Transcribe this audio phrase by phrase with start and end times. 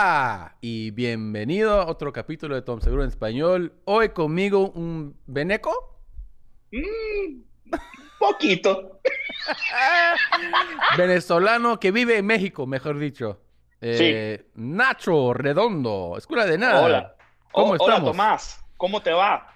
[0.00, 3.72] Hola y bienvenido a otro capítulo de Tom Seguro en español.
[3.84, 5.98] Hoy conmigo un Beneco.
[6.70, 7.40] Mm,
[8.20, 9.00] poquito.
[10.96, 13.40] Venezolano que vive en México, mejor dicho.
[13.80, 16.80] Eh, Nacho Redondo, Escuela de Nada.
[16.84, 17.16] Hola.
[17.50, 18.00] ¿Cómo Oh, estamos?
[18.02, 18.64] Hola, Tomás.
[18.76, 19.52] ¿Cómo te va?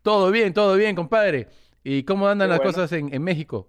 [0.00, 1.48] Todo bien, todo bien, compadre.
[1.84, 2.72] ¿Y cómo andan Qué las bueno.
[2.72, 3.68] cosas en, en México?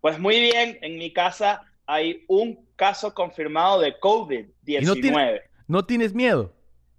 [0.00, 0.78] Pues muy bien.
[0.80, 5.00] En mi casa hay un caso confirmado de ¿Y no, COVID-19.
[5.02, 6.52] tiene- no tienes miedo?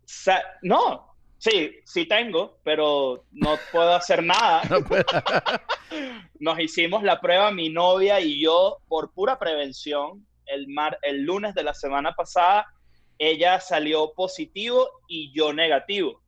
[0.05, 4.61] Sa- no, sí, sí tengo, pero no puedo hacer nada.
[4.69, 5.03] No puedo-
[6.39, 10.25] Nos hicimos la prueba, mi novia y yo, por pura prevención.
[10.45, 12.65] El, mar, el lunes de la semana pasada,
[13.17, 16.21] ella salió positivo y yo negativo.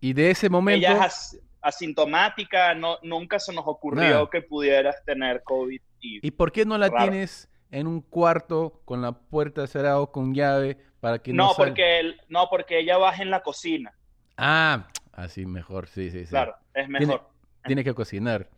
[0.00, 4.28] y de ese momento, Ella es as- asintomática, no, nunca se nos ocurrió Nada.
[4.32, 5.80] que pudieras tener COVID.
[6.00, 7.10] Y, ¿y por qué no la Raro.
[7.10, 11.54] tienes en un cuarto con la puerta cerrada o con llave para que no no,
[11.54, 13.92] sal- porque, el- no, porque ella baja en la cocina.
[14.36, 16.30] Ah, así mejor, sí, sí, sí.
[16.30, 17.28] Claro, es mejor.
[17.64, 18.48] Tiene que cocinar.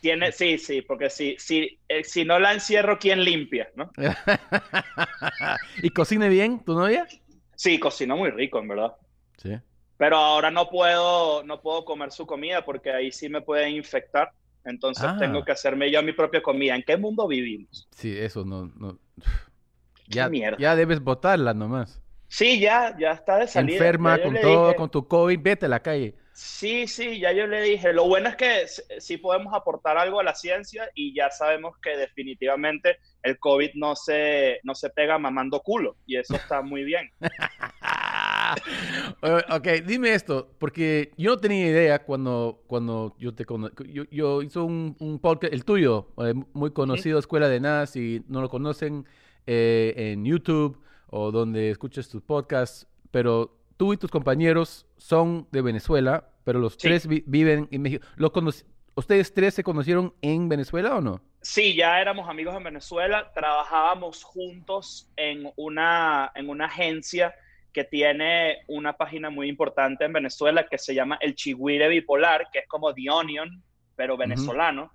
[0.00, 3.68] Tiene, sí, sí, porque si, si, eh, si no la encierro, ¿quién limpia?
[3.74, 3.90] ¿no?
[5.82, 7.06] ¿Y cocine bien tu novia?
[7.54, 8.92] Sí, cocina muy rico, en verdad.
[9.36, 9.56] Sí.
[9.98, 14.30] Pero ahora no puedo, no puedo comer su comida porque ahí sí me pueden infectar.
[14.64, 15.16] Entonces Ah.
[15.18, 16.74] tengo que hacerme yo mi propia comida.
[16.74, 17.86] ¿En qué mundo vivimos?
[17.90, 18.98] Sí, eso no, no.
[20.14, 20.58] Ya, mierda.
[20.58, 22.00] ya debes botarla nomás.
[22.28, 23.76] Sí, ya, ya está de salida.
[23.76, 26.14] Enferma Ya con todo, dije- con tu COVID, vete a la calle.
[26.32, 27.92] Sí, sí, ya yo le dije.
[27.92, 28.64] Lo bueno es que
[28.98, 33.94] sí podemos aportar algo a la ciencia y ya sabemos que definitivamente el COVID no
[33.96, 37.10] se, no se pega mamando culo y eso está muy bien.
[39.22, 43.44] Eh, ok, dime esto, porque yo no tenía idea cuando, cuando yo te
[43.86, 48.24] yo, yo hice un, un podcast, el tuyo, eh, muy conocido, Escuela de Nada, si
[48.28, 49.06] no lo conocen
[49.52, 55.60] eh, en YouTube o donde escuchas tus podcasts, pero tú y tus compañeros son de
[55.60, 56.78] Venezuela, pero los Sí.
[56.82, 58.06] tres vi- viven en México.
[58.14, 58.30] ¿Los
[58.94, 61.20] ¿Ustedes tres se conocieron en Venezuela o no?
[61.40, 67.34] Sí, ya éramos amigos en Venezuela, trabajábamos juntos en una, en una agencia
[67.72, 72.60] que tiene una página muy importante en Venezuela que se llama El Chigüire Bipolar, que
[72.60, 73.62] es como The Onion,
[73.96, 74.92] pero venezolano.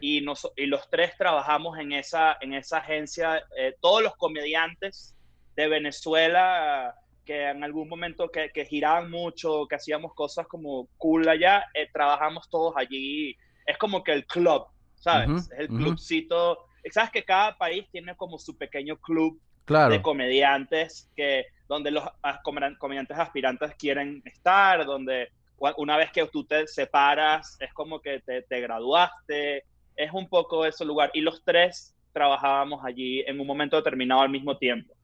[0.00, 5.14] Y, nos, y los tres trabajamos en esa, en esa agencia, eh, todos los comediantes
[5.54, 6.94] de Venezuela
[7.24, 11.88] que en algún momento que, que giraban mucho, que hacíamos cosas como cool allá, eh,
[11.92, 13.36] trabajamos todos allí.
[13.66, 15.50] Es como que el club, ¿sabes?
[15.50, 16.66] Es el clubcito.
[16.92, 19.92] Sabes que cada país tiene como su pequeño club Claro.
[19.92, 25.32] de comediantes que donde los ah, comedia- comediantes aspirantes quieren estar, donde
[25.76, 29.64] una vez que tú te separas es como que te, te graduaste,
[29.96, 31.10] es un poco ese lugar.
[31.14, 34.94] Y los tres trabajábamos allí en un momento determinado al mismo tiempo,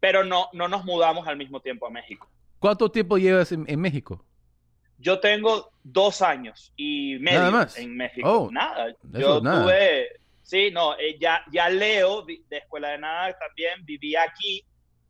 [0.00, 2.28] pero no, no nos mudamos al mismo tiempo a México.
[2.58, 4.24] ¿Cuánto tiempo llevas en, en México?
[4.98, 7.78] Yo tengo dos años y medio Nada más.
[7.78, 8.28] en México.
[8.28, 8.92] Oh, nada.
[9.12, 9.62] Yo nada.
[9.62, 10.08] tuve,
[10.42, 14.64] sí, no, eh, ya, ya Leo de Escuela de Nada también vivía aquí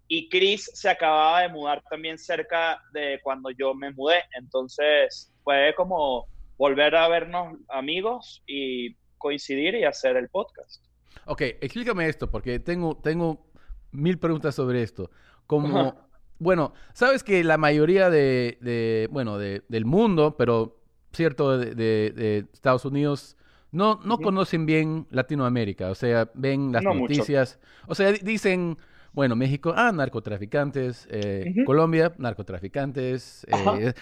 [0.09, 4.23] y Chris se acababa de mudar también cerca de cuando yo me mudé.
[4.39, 6.27] Entonces fue como
[6.57, 10.83] volver a vernos amigos y coincidir y hacer el podcast.
[11.27, 13.47] Ok, explícame esto, porque tengo, tengo
[13.93, 15.11] mil preguntas sobre esto.
[15.47, 15.95] Como,
[16.39, 20.81] bueno, sabes que la mayoría de, de, bueno, de- del mundo, pero
[21.13, 23.37] cierto, de, Estados Unidos,
[23.73, 25.91] no, no conocen bien Latinoamérica.
[25.91, 27.13] O sea, ven las No mucho.
[27.15, 27.59] noticias.
[27.87, 28.79] O sea, di- dicen,
[29.19, 31.09] bueno, México, ah, narcotraficantes.
[31.11, 31.53] eh.
[31.67, 33.45] Colombia, narcotraficantes.
[33.51, 33.77] Ajá.
[33.81, 33.93] eh,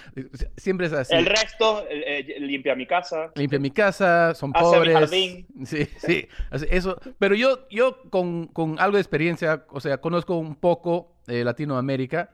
[0.58, 1.14] siempre es así.
[1.14, 3.32] El resto, eh, eh, limpia mi casa.
[3.34, 4.92] Limpia mi casa, son Hace mi pobres.
[4.94, 5.46] jardín.
[5.64, 6.28] Sí, sí.
[6.68, 6.98] Eso.
[7.18, 12.28] Pero yo, yo con, con algo de experiencia, o sea, conozco un poco eh, Latinoamérica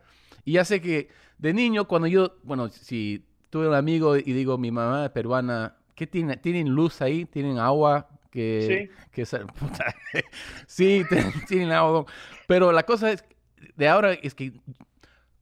[0.45, 1.07] y ya sé que
[1.39, 5.77] de niño, cuando yo, bueno, si tuve un amigo y digo, mi mamá es peruana,
[5.95, 6.37] ¿qué tiene?
[6.37, 7.27] ¿Tienen luz ahí?
[7.27, 8.09] ¿Tienen agua?
[8.33, 9.95] Que, que sa- puta.
[10.67, 11.05] sí,
[11.49, 12.07] tienen agua.
[12.49, 13.25] Pero la cosa es,
[13.77, 14.53] de ahora es que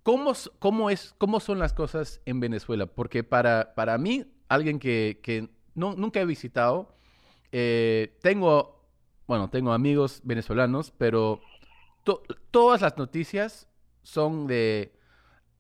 [0.03, 2.87] ¿Cómo, cómo, es, ¿Cómo son las cosas en Venezuela?
[2.87, 6.97] Porque para, para mí, alguien que, que no, nunca he visitado,
[7.53, 8.83] eh, tengo,
[9.27, 11.41] bueno, tengo amigos venezolanos, pero
[12.03, 13.69] to- todas las noticias
[14.03, 14.91] son de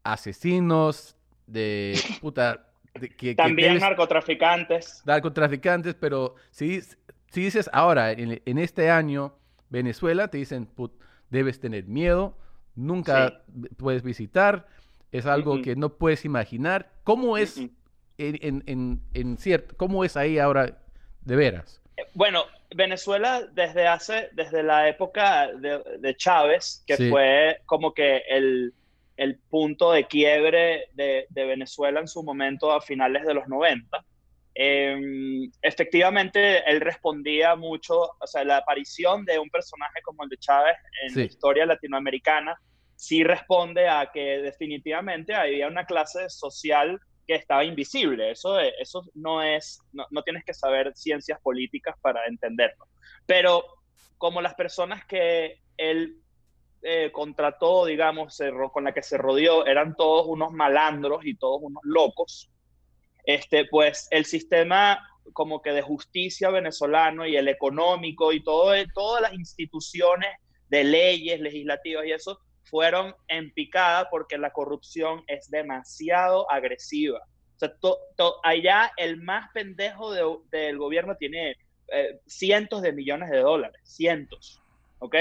[0.05, 1.17] asesinos,
[1.47, 5.03] de puta, de que, que También debes- narcotraficantes.
[5.05, 5.94] narcotraficantes.
[5.94, 6.81] pero si,
[7.31, 9.35] si dices ahora, en, en este año,
[9.69, 10.93] Venezuela, te dicen, "Put,
[11.31, 12.37] debes tener miedo,
[12.75, 13.43] nunca
[13.77, 14.67] puedes visitar,
[15.12, 16.91] es algo que no puedes imaginar.
[17.05, 17.71] ¿Cómo es en,
[18.19, 20.79] en- en- en cierto, cómo es ahí ahora
[21.23, 21.81] de veras?
[22.15, 22.44] Bueno,
[22.75, 27.11] Venezuela desde hace, desde la época de, de Chávez, que Sí.
[27.11, 28.73] fue como que el,
[29.17, 34.05] el punto de quiebre de, de, Venezuela en su momento a finales de los 90.
[34.62, 40.37] Em, efectivamente, él respondía mucho, o sea, la aparición de un personaje como el de
[40.37, 40.77] Chávez
[41.07, 42.61] en la historia latinoamericana
[42.95, 48.33] sí responde a que definitivamente había una clase social que estaba invisible.
[48.33, 52.87] Eso, eso no es, no, no tienes que saber ciencias políticas para entenderlo.
[53.25, 53.65] Pero
[54.19, 56.19] como las personas que él
[56.83, 58.39] eh, contrató, digamos,
[58.75, 62.51] con la que se rodeó, eran todos unos malandros y todos unos locos,
[63.25, 69.23] este, pues el sistema como que de justicia venezolano y el económico y todo, todas
[69.23, 70.31] las instituciones
[70.69, 77.21] de leyes legislativas y eso fueron en picada porque la corrupción es demasiado agresiva.
[77.57, 77.75] O sea,
[78.43, 80.13] allá el más pendejo
[80.51, 81.57] del gobierno tiene
[81.93, 84.63] eh, cientos de millones de dólares, cientos,
[85.01, 85.17] ¿ok?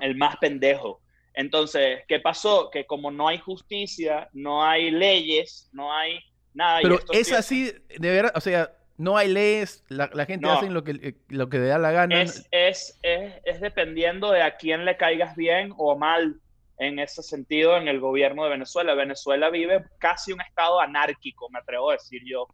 [0.00, 1.00] El más pendejo.
[1.34, 2.70] Entonces, ¿qué pasó?
[2.70, 6.20] Que como no hay justicia, no hay leyes, no hay
[6.54, 6.80] nada.
[6.82, 10.90] Pero es así, de verdad, o sea, no hay leyes, la, gente hace lo que,
[10.90, 12.20] eh, lo que le da la gana.
[12.20, 16.40] Es, es, es, es, dependiendo de a quién le caigas bien o mal
[16.78, 18.94] en ese sentido en el gobierno de Venezuela.
[18.94, 22.48] Venezuela vive casi un estado anárquico, me atrevo a decir yo.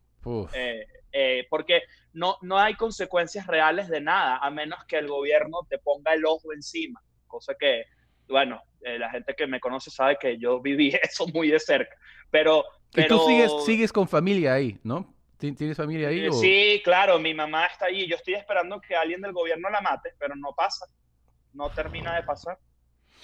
[0.54, 1.82] Eh, eh, porque
[2.14, 6.24] no, no hay consecuencias reales de nada, a menos que el gobierno te ponga el
[6.24, 7.84] ojo encima, cosa que,
[8.28, 11.94] bueno, eh, la gente que me conoce sabe que yo viví eso muy de cerca,
[12.30, 12.64] pero...
[12.94, 13.06] pero...
[13.06, 15.12] Y tú sigues, sigues con familia ahí, ¿no?
[15.36, 16.32] ¿Tienes familia ahí?
[16.32, 18.06] Sí, claro, mi mamá está ahí.
[18.08, 20.86] Yo estoy esperando que alguien del gobierno la mate, pero no pasa.
[21.52, 22.58] No termina de pasar.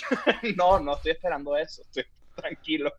[0.56, 1.82] no, no estoy esperando eso.
[1.82, 2.92] Estoy tranquilo.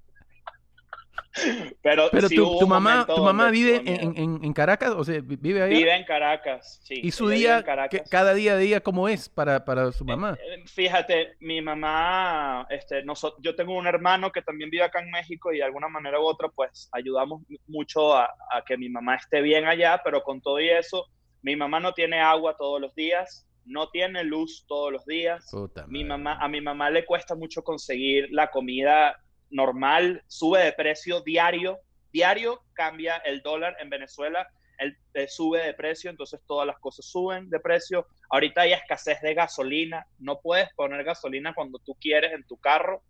[1.82, 5.76] Pero, Pero tu, mamá, tu mamá vive en, Caracas, o sea, vive ahí.
[5.76, 7.00] Vive en Caracas, sí.
[7.02, 7.64] ¿Y su día,
[8.10, 10.38] cada día de día, cómo es para, para su mamá?
[10.42, 13.04] Eh, eh, fíjate, mi mamá, este,
[13.40, 16.24] yo tengo un hermano que también vive acá en México y de alguna manera u
[16.24, 18.30] otra, pues ayudamos mucho a,
[18.66, 21.08] que mi mamá esté bien allá, pero con todo y eso,
[21.42, 25.50] mi mamá no tiene agua todos los días, no tiene luz todos los días.
[25.88, 29.18] mi mamá, a mi mamá le cuesta mucho conseguir la comida
[29.52, 31.80] normal sube de precio diario.
[32.12, 37.06] Diario cambia el dólar en Venezuela, el, eh, sube de precio, entonces todas las cosas
[37.06, 38.08] suben de precio.
[38.30, 43.04] Ahorita hay escasez de gasolina, no puedes poner gasolina cuando tú quieres en tu carro,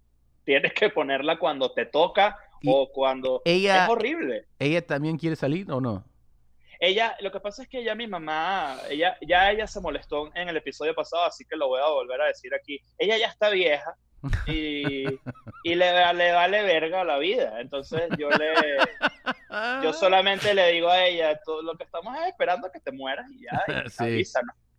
[0.43, 4.47] tienes que ponerla cuando te toca o cuando ella, es horrible.
[4.59, 6.05] ¿Ella también quiere salir o no?
[6.79, 10.49] Ella, lo que pasa es que ya mi mamá, ella, ya ella se molestó en
[10.49, 12.79] el episodio pasado, así que lo voy a volver a decir aquí.
[12.97, 13.95] Ella ya está vieja,
[14.47, 15.05] y,
[15.63, 17.59] y le, le, vale verga la vida.
[17.59, 18.53] Entonces yo le
[19.83, 23.29] yo solamente le digo a ella, todo lo que estamos es esperando que te mueras
[23.31, 24.23] y ya, y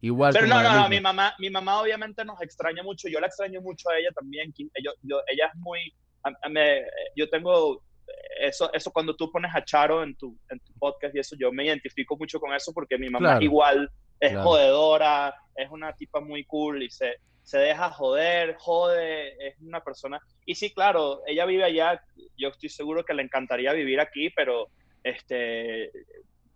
[0.05, 3.29] Igual Pero no, no, no, mi mamá, mi mamá obviamente nos extraña mucho, yo la
[3.29, 5.94] extraño mucho a ella también, yo, yo, ella es muy,
[7.15, 7.85] yo tengo
[8.41, 11.53] eso, eso cuando tú pones a Charo en tu, en tu podcast y eso, yo
[11.53, 16.44] me identifico mucho con eso porque mi mamá igual es jodedora, es una tipa muy
[16.47, 20.21] cool y se, se deja joder, jode, es una persona.
[20.47, 22.03] Y sí, claro, ella vive allá,
[22.37, 24.69] yo estoy seguro que le encantaría vivir aquí, pero
[25.03, 25.91] este,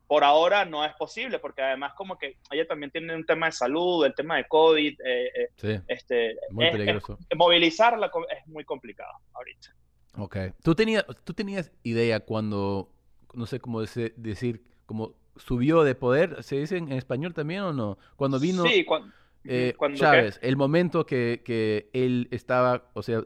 [0.07, 3.53] por ahora no es posible, porque además como que ella también tiene un tema de
[3.53, 7.19] salud, el tema de COVID, eh, eh, sí, este, muy peligroso.
[7.37, 9.75] movilizarla es muy complicado ahorita.
[10.19, 10.37] Ok.
[10.63, 12.91] ¿Tú tenías, ¿Tú tenías idea cuando,
[13.35, 17.99] no sé cómo decir, como subió de poder, se dice en español también o no?
[18.17, 18.65] Cuando vino...
[18.65, 19.13] Sí, cuando
[19.49, 23.23] eh, Chávez, el momento que, que, él estaba, o sea,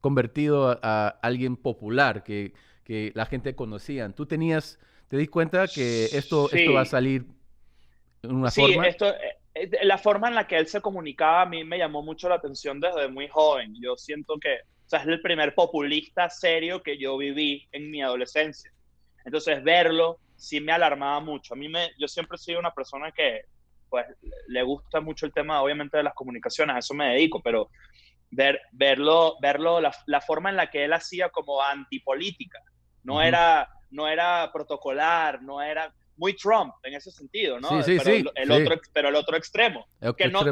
[0.00, 2.52] convertido a, alguien popular, que,
[2.84, 4.08] que, la gente conocía.
[4.10, 7.26] ¿Tú tenías, te di cuenta que esto, esto va a salir
[8.22, 8.86] en una sí, forma?
[8.86, 12.02] Esto, eh, eh, la forma en la que él se comunicaba a mí me llamó
[12.02, 13.74] mucho la atención desde muy joven.
[13.80, 18.02] Yo siento que, o sea, es el primer populista serio que yo viví en mi
[18.02, 18.70] adolescencia.
[19.24, 21.54] Entonces, verlo sí me alarmaba mucho.
[21.54, 23.42] A mí me, yo siempre he sido una persona que
[23.88, 24.06] pues
[24.48, 27.70] le gusta mucho el tema, obviamente, de las comunicaciones, a eso me dedico, pero
[28.30, 32.60] ver, verlo, verlo la, forma en la que él hacía como antipolítica,
[33.04, 37.82] no, era, no era protocolar, no era muy Trump en ese sentido, ¿no?
[37.82, 40.44] Sí, sí, pero, el, Otro, pero el otro extremo, que, no,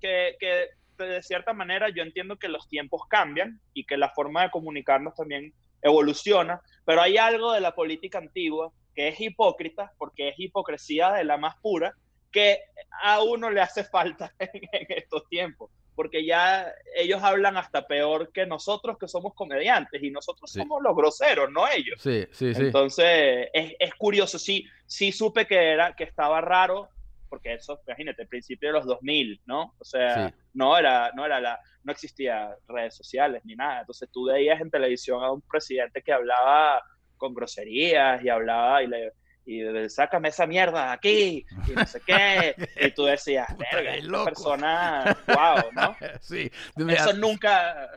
[0.00, 0.68] que, que,
[0.98, 5.14] de cierta manera yo entiendo que los tiempos cambian y que la forma de comunicarnos
[5.14, 11.12] también evoluciona, pero hay algo de la política antigua que es hipócrita, porque es hipocresía
[11.12, 11.94] de la más pura,
[12.30, 12.60] que
[13.02, 18.46] a uno le hace falta en, estos tiempos, porque ya ellos hablan hasta peor que
[18.46, 22.00] nosotros que somos comediantes y nosotros somos los groseros, no ellos.
[22.00, 22.62] Sí, sí, sí.
[22.62, 26.88] Entonces, es, es, curioso, sí, sí supe que, era, que estaba raro
[27.30, 29.74] porque eso, imagínate, principio de los 2000, ¿no?
[29.78, 33.80] O sea, no era, no era la, no existía redes sociales ni nada.
[33.80, 36.82] Entonces tú veías en televisión a un presidente que hablaba
[37.16, 39.12] con groserías y hablaba y le
[39.46, 45.18] y sácame esa mierda aquí y no sé qué y tú decías verga esta persona
[45.28, 46.50] wow no sí
[46.88, 47.88] eso nunca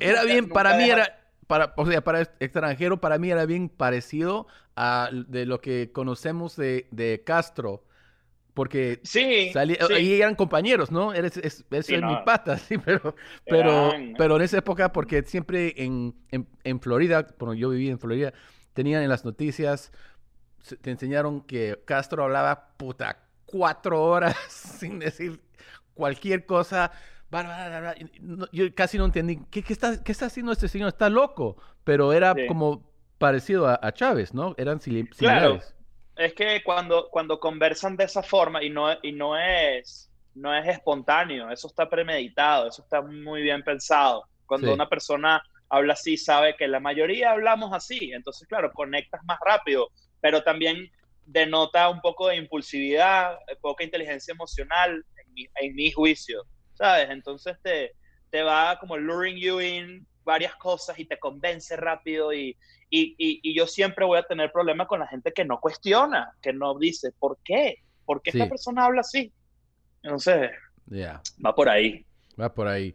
[0.00, 4.46] era bien para mí era para, o sea, para extranjero, para mí era bien parecido
[4.74, 7.84] a de lo que conocemos de, de Castro.
[8.52, 11.12] Porque sí, ahí eran compañeros, ¿no?
[11.12, 13.14] Eres, es, es mi pata, sí, pero,
[13.44, 18.32] pero, pero en esa época, porque siempre en, en, Florida, cuando yo vivía en Florida,
[18.72, 19.92] tenían en las noticias,
[20.80, 25.40] te enseñaron que Castro hablaba puta cuatro horas sin decir
[25.94, 26.92] cualquier cosa
[28.52, 29.40] yo casi no entendí.
[29.50, 30.88] ¿Qué, qué, está, ¿Qué está haciendo este señor?
[30.88, 31.56] Está loco.
[31.84, 32.82] Pero era como
[33.18, 34.54] parecido a, Chávez, ¿no?
[34.56, 35.16] Eran similares.
[35.16, 35.60] Claro.
[36.16, 40.68] Es que cuando, cuando conversan de esa forma y no, y no es no es
[40.68, 44.26] espontáneo, eso está premeditado, eso está muy bien pensado.
[44.44, 49.38] Cuando una persona habla así, sabe que la mayoría hablamos así, entonces, claro, conectas más
[49.44, 49.88] rápido,
[50.20, 50.90] pero también
[51.24, 56.46] denota un poco de impulsividad, poca inteligencia emocional, en mi, en mi juicio.
[56.76, 57.08] ¿sabes?
[57.10, 57.92] Entonces te,
[58.30, 62.56] te va como luring you in varias cosas y te convence rápido y,
[62.90, 66.52] y, y, yo siempre voy a tener problemas con la gente que no cuestiona, que
[66.52, 67.76] no dice, ¿por qué?
[68.04, 69.32] ¿Por qué esta persona habla así?
[70.02, 70.50] Entonces,
[70.88, 71.20] yeah.
[71.44, 72.04] va por ahí.
[72.40, 72.94] Va por ahí.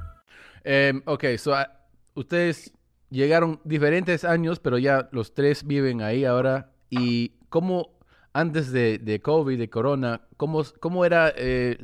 [0.65, 1.65] Um, ok, so, uh,
[2.13, 2.73] ustedes
[3.09, 6.71] llegaron diferentes años, pero ya los tres viven ahí ahora.
[6.89, 7.99] ¿Y cómo,
[8.33, 11.77] antes de, de COVID, de Corona, cómo, cómo eran eh,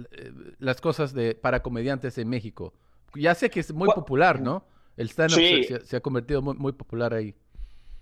[0.59, 2.73] las cosas de, para comediantes en México?
[3.15, 4.65] Ya sé que es muy popular, ¿no?
[4.95, 7.35] El stand-up se, ha convertido muy, muy popular ahí.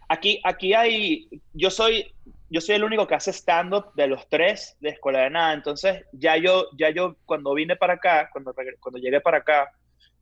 [0.08, 2.13] Aquí, aquí hay, yo soy,
[2.50, 6.05] yo soy el único que hace stand-up de los tres de Escuela de Nada, entonces
[6.12, 9.72] ya yo, ya yo cuando vine para acá, cuando, cuando llegué para acá,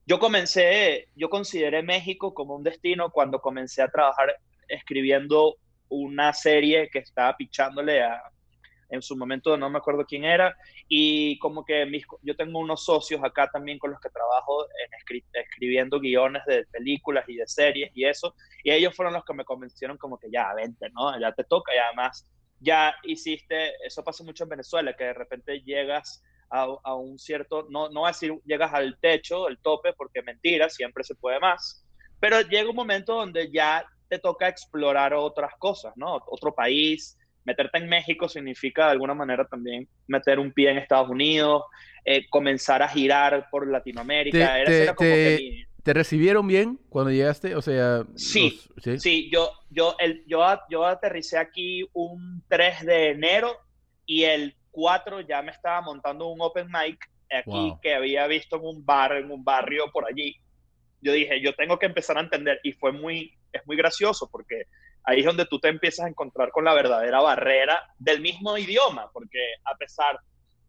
[0.06, 4.36] yo comencé, yo consideré México como un destino cuando comencé a trabajar
[4.68, 5.56] escribiendo
[5.90, 8.22] una serie que estaba pichándole a,
[8.90, 10.56] en su momento no me acuerdo quién era,
[10.88, 15.22] y como que mis, yo tengo unos socios acá también con los que trabajo en
[15.34, 19.46] escribiendo guiones de películas y de series y eso, y ellos fueron los que me
[19.46, 21.20] convencieron como que ya, vente, ¿no?
[21.20, 22.30] Ya te toca y además
[22.60, 27.90] ya hiciste, eso pasa mucho en Venezuela, que de repente llegas a, un cierto, no,
[27.90, 31.86] no a decir llegas al techo, el tope, porque mentira, siempre se puede más,
[32.20, 36.22] pero llega un momento donde ya te toca explorar otras cosas, ¿no?
[36.28, 41.10] Otro país, meterte en México significa de alguna manera también meter un pie en Estados
[41.10, 41.64] Unidos,
[42.06, 44.64] eh, comenzar a girar por Latinoamérica.
[45.84, 47.58] Te, recibieron bien cuando llegaste?
[47.58, 48.62] O sea, sí,
[49.00, 53.58] sí, yo, yo, el, yo, yo aterricé aquí un 3 de enero
[54.06, 58.66] y el 4 ya me estaba montando un open mic aquí que había visto en
[58.66, 60.36] un bar, en un barrio por allí.
[61.00, 64.66] Yo dije, yo tengo que empezar a entender y fue muy, es muy gracioso porque
[65.04, 69.10] ahí es donde tú te empiezas a encontrar con la verdadera barrera del mismo idioma,
[69.14, 70.20] porque a pesar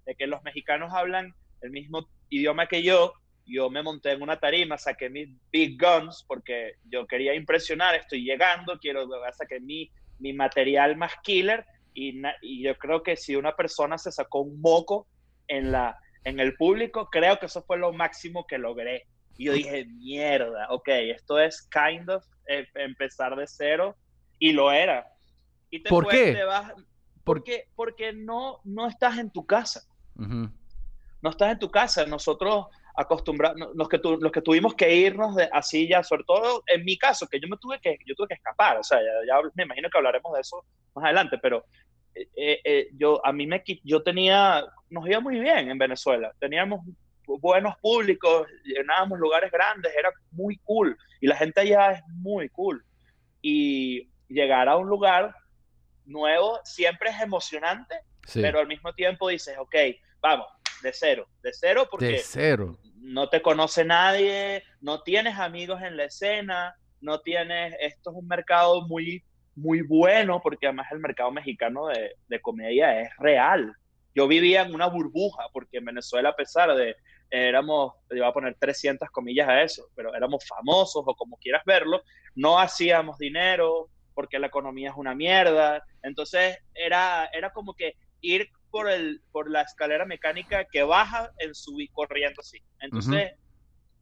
[0.05, 1.33] de que los mexicanos hablan
[1.63, 3.15] el mismo idioma que yo,
[3.47, 8.25] yo me monté en una tarima, saqué mis big guns porque yo quería impresionar, estoy
[8.25, 11.65] llegando, quiero sacar mi, mi material más killer
[11.95, 15.07] y, yo creo que si una persona se sacó un moco
[15.47, 19.07] en, la, en el público, creo que eso fue lo máximo que logré.
[19.37, 23.97] Y yo dije, mierda, ok, esto es kind of eh, empezar de cero.
[24.39, 25.07] Y lo era.
[25.71, 26.37] Y te ¿Por qué?
[27.23, 29.83] porque, porque no, no estás en tu casa.
[30.17, 32.05] No estás en tu casa.
[32.07, 36.85] Nosotros acostumbrados, los que, los que tuvimos que irnos de, así ya, sobre todo en
[36.85, 38.79] mi caso, que yo me tuve que, yo tuve que escapar.
[38.79, 41.65] O sea, ya me imagino que hablaremos de eso más adelante, pero
[42.15, 46.81] eh, eh, yo, a mí me, yo tenía, nos iba muy bien en Venezuela, teníamos
[47.27, 52.85] buenos públicos, llenábamos lugares grandes, era muy cool, y la gente allá es muy cool.
[53.43, 55.35] Y llegar a un lugar
[56.07, 57.97] nuevo siempre es emocionante,
[58.33, 59.75] pero al mismo tiempo dices, ok,
[60.21, 60.47] vamos,
[60.85, 62.79] de cero, de cero porque de cero.
[63.01, 68.29] no te conoce nadie, no tienes amigos en la escena, no tienes, esto es un
[68.29, 69.25] mercado muy
[69.57, 73.73] muy bueno, porque además el mercado mexicano de, de comedia es real.
[74.15, 76.97] yo vivía en una burbuja, porque en Venezuela, a pesar de,
[77.31, 82.03] éramos, iba a poner 300 comillas a eso, pero éramos famosos o como quieras verlo,
[82.35, 85.85] no hacíamos dinero porque la economía es una mierda.
[86.03, 91.55] Entonces era, era como que ir por, el, por la escalera mecánica que baja en
[91.55, 92.59] subir corriendo así.
[92.81, 93.31] Entonces,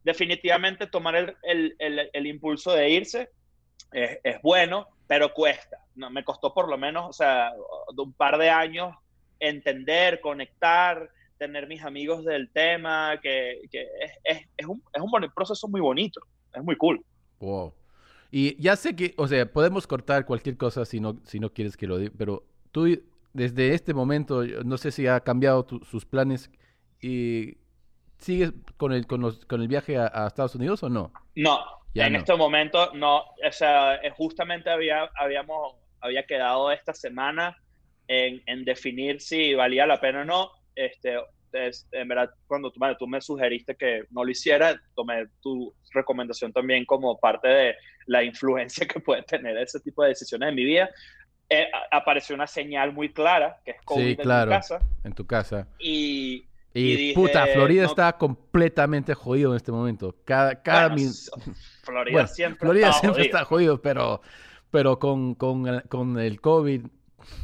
[0.03, 3.29] definitivamente tomar el, el, el, el, impulso de irse
[3.93, 5.77] es, es, bueno, pero cuesta.
[5.95, 7.53] No, me costó por lo menos, o sea,
[7.95, 8.97] un par de años
[9.41, 15.11] entender, conectar, tener mis amigos del tema, que, que es, es, es, un, es un
[15.35, 16.19] proceso muy bonito,
[16.55, 17.05] es muy cool.
[17.41, 17.75] Wow.
[18.31, 21.77] Y ya sé que, o sea, podemos cortar cualquier cosa si no, si no quieres
[21.77, 22.87] que lo diga, pero tú
[23.33, 26.51] desde este momento, no sé si ha cambiado tu, sus planes
[27.01, 27.59] y
[28.19, 31.13] sigues con el, con los, con el viaje a, a Estados Unidos o no?
[31.35, 31.61] No,
[31.95, 32.19] ya en no.
[32.21, 37.57] este momento no, o sea, justamente había, habíamos, había quedado esta semana
[38.09, 40.51] en, en definir si valía la pena o no.
[40.75, 41.19] Este,
[41.53, 46.53] es, en verdad, cuando tú, tú, me sugeriste que no lo hiciera, tomé tu recomendación
[46.53, 47.75] también como parte de
[48.07, 50.91] la influencia que puede tener ese tipo de decisiones en mi vida.
[51.55, 54.81] Eh, apareció una señal muy clara, que es COVID sí, claro, en tu casa.
[55.05, 55.69] En tu casa.
[55.79, 60.17] Y, y, y dije, puta, Florida no, está completamente jodido en este momento.
[60.25, 61.13] Cada, cada bueno, min...
[61.83, 63.37] Florida bueno, siempre, Florida está, siempre jodido.
[63.37, 64.23] está jodido, pero,
[64.71, 66.87] pero con, con, con el COVID.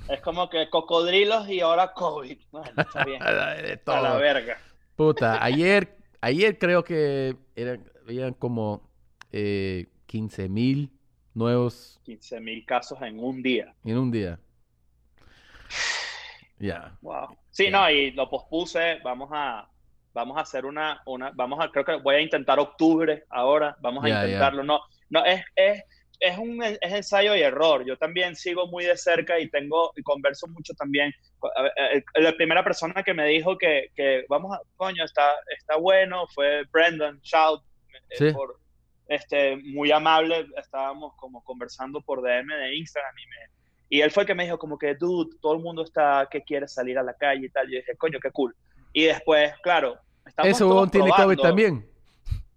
[0.08, 2.38] Es como que cocodrilos y ahora COVID.
[2.50, 3.20] Bueno, está bien.
[3.20, 3.96] de todo.
[3.96, 4.56] A la verga.
[4.96, 8.88] Puta, ayer, ayer creo que eran, eran como
[9.32, 10.97] eh, 15 mil
[11.38, 12.00] nuevos.
[12.04, 13.74] 15 mil casos en un día.
[13.84, 14.38] En un día.
[16.58, 16.66] Ya.
[16.66, 16.98] Yeah.
[17.00, 17.38] Wow.
[17.50, 17.72] Sí, yeah.
[17.72, 18.98] no, y lo pospuse.
[19.04, 19.68] Vamos a,
[20.12, 23.76] vamos a hacer una, una, vamos a, creo que voy a intentar octubre ahora.
[23.80, 24.64] Vamos a Yeah, intentarlo.
[24.64, 24.80] No,
[25.10, 25.82] no, es, es,
[26.20, 27.84] es un es ensayo y error.
[27.86, 31.12] Yo también sigo muy de cerca y tengo y converso mucho también.
[32.16, 36.64] La primera persona que me dijo que, que vamos a, coño, está, está bueno fue
[36.72, 37.62] Brendan Shout.
[38.10, 38.32] Sí.
[38.32, 38.58] Por,
[39.08, 43.36] este, muy amable, estábamos como conversando por DM de Instagram y, me,
[43.88, 46.42] y él fue el que me dijo como que, dude, todo el mundo está que
[46.42, 47.68] quiere salir a la calle y tal.
[47.68, 48.54] Yo dije, coño, qué cool.
[48.92, 51.88] Y después, claro, estamos Eso tiene COVID también.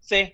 [0.03, 0.33] Sí.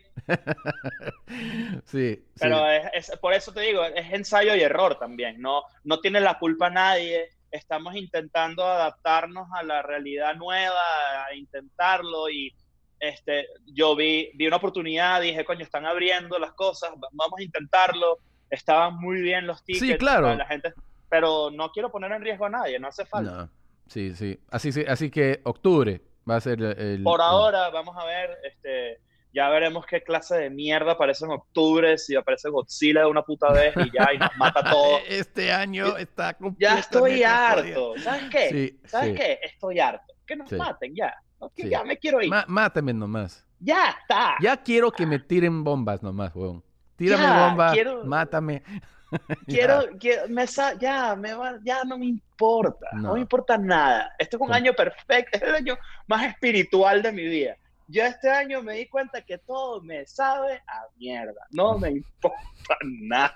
[1.85, 2.25] sí.
[2.39, 2.87] Pero sí.
[2.93, 5.39] Es, es, por eso te digo, es ensayo y error también.
[5.39, 7.29] No, no tiene la culpa nadie.
[7.51, 10.81] Estamos intentando adaptarnos a la realidad nueva,
[11.27, 12.55] a intentarlo y
[12.99, 18.19] este, yo vi, vi una oportunidad, dije, coño, están abriendo las cosas, vamos a intentarlo.
[18.49, 19.85] Estaban muy bien los tickets.
[19.85, 20.33] Sí, claro.
[20.35, 20.73] La gente,
[21.09, 23.31] pero no quiero poner en riesgo a nadie, no hace falta.
[23.31, 23.49] No.
[23.87, 24.39] Sí, sí.
[24.49, 27.03] Así, así que octubre va a ser el...
[27.03, 28.99] Por ahora, vamos a ver, este,
[29.33, 33.51] ya veremos qué clase de mierda aparece en octubre, si aparece Godzilla de una puta
[33.51, 34.97] vez y ya, y nos mata todo.
[35.07, 37.93] Este año está Ya estoy harto.
[37.99, 38.49] ¿Sabes qué?
[38.49, 39.15] Sí, ¿Sabes sí.
[39.15, 39.39] qué?
[39.43, 40.13] Estoy harto.
[40.25, 40.55] Que nos Sí.
[40.55, 41.13] maten ya.
[41.55, 41.69] Sí.
[41.69, 42.31] Ya me quiero ir.
[42.47, 43.45] Mátame nomás.
[43.59, 44.35] ya está.
[44.41, 46.63] Ya quiero que me tiren bombas nomás, weón.
[46.95, 48.63] Tírame Ya, bomba, quiero- mátame.
[49.47, 50.45] Quiero, quiero me
[50.81, 52.87] ya, me va, ya no me importa.
[52.91, 53.01] No.
[53.03, 53.13] No.
[53.13, 54.13] me importa nada.
[54.19, 55.37] Este es un año perfecto.
[55.37, 57.55] Es el año más espiritual de mi vida.
[57.87, 61.39] Yo este año me di cuenta que todo me sabe a mierda.
[61.51, 62.37] No me importa
[62.83, 63.33] nada.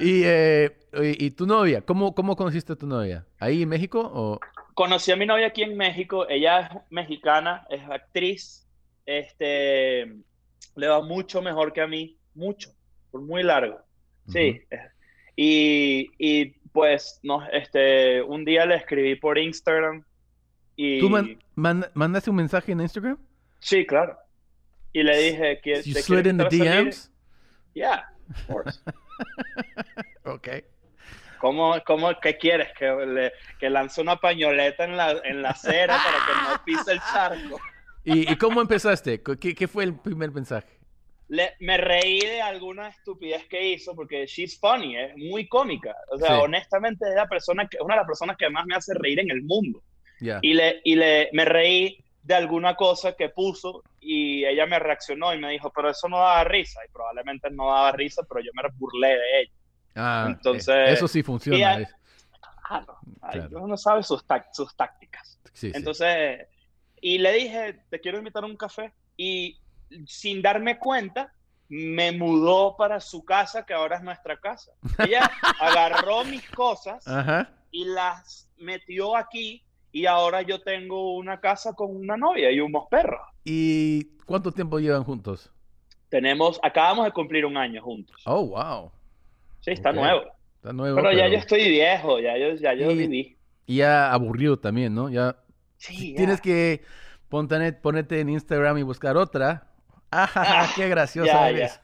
[0.00, 3.26] Y, eh, y, y tu novia, ¿cómo, ¿cómo conociste a tu novia?
[3.38, 4.38] ¿Ahí en México o...?
[4.76, 6.28] Conocí a mi novia aquí en México.
[6.28, 8.68] Ella es mexicana, es actriz.
[9.06, 10.04] Este,
[10.74, 12.18] le va mucho mejor que a mí.
[12.34, 12.70] Mucho.
[13.10, 13.80] Por muy largo.
[14.28, 14.60] Sí.
[15.34, 20.04] Y, y pues, no, este, un día le escribí por Instagram.
[20.76, 21.00] Y...
[21.00, 23.16] ¿Tú man- man- mandaste un mensaje en Instagram?
[23.60, 24.18] Sí, claro.
[24.92, 26.48] Y le dije que You slid in the.
[26.50, 27.10] DMs?
[27.72, 28.80] Yeah, of course.
[30.26, 30.48] Ok.
[31.38, 32.68] ¿Cómo, cómo, qué quieres?
[32.78, 36.92] ¿Que, le, que lance una pañoleta en la, en la acera para que no pise
[36.92, 37.60] el charco?
[38.04, 39.22] ¿Y, y cómo empezaste?
[39.22, 40.68] ¿Qué, ¿Qué fue el primer mensaje?
[41.28, 45.94] Le, me reí de alguna estupidez que hizo porque she's funny, es muy cómica.
[46.12, 46.40] O sea, Sí.
[46.42, 49.30] honestamente es la persona que, una de las personas que más me hace reír en
[49.32, 49.82] el mundo.
[50.20, 50.38] Ya.
[50.42, 55.34] Y, le, y le, me reí de alguna cosa que puso y ella me reaccionó
[55.34, 56.80] y me dijo, pero eso no daba risa.
[56.88, 59.52] Y probablemente no daba risa, pero yo me burlé de ella.
[59.96, 61.78] Ah, Entonces, eso sí funciona.
[61.80, 61.94] es-
[62.68, 62.84] Ah,
[63.32, 63.58] Claro.
[63.58, 65.38] uno no sabe sus, sus tácticas.
[65.52, 65.72] Sí, sí.
[65.76, 66.46] Entonces,
[67.00, 68.92] y le dije, te quiero invitar a un café.
[69.16, 69.58] Y
[70.06, 71.32] sin darme cuenta,
[71.68, 74.72] me mudó para su casa, que ahora es nuestra casa.
[74.98, 75.20] Ella
[75.60, 77.50] agarró mis cosas Ajá.
[77.70, 79.62] y las metió aquí.
[79.92, 83.22] Y ahora yo tengo una casa con una novia y unos perros.
[83.44, 85.50] ¿Y cuánto tiempo llevan juntos?
[86.10, 88.20] Tenemos, acabamos de cumplir un año juntos.
[88.26, 88.92] Oh, wow.
[89.60, 90.22] Sí, está nuevo.
[90.56, 90.96] Está nuevo.
[90.96, 93.38] Pero ya yo estoy viejo, ya yo, ya yo Y- viví.
[93.66, 95.08] Y ya aburrido también, ¿no?
[95.10, 95.36] Ya
[95.78, 96.16] Sí, ya.
[96.18, 96.82] tienes que
[97.28, 99.66] ponerte en Instagram y buscar otra.
[100.12, 101.80] ¡Ah, Ah, qué graciosa ya, eres!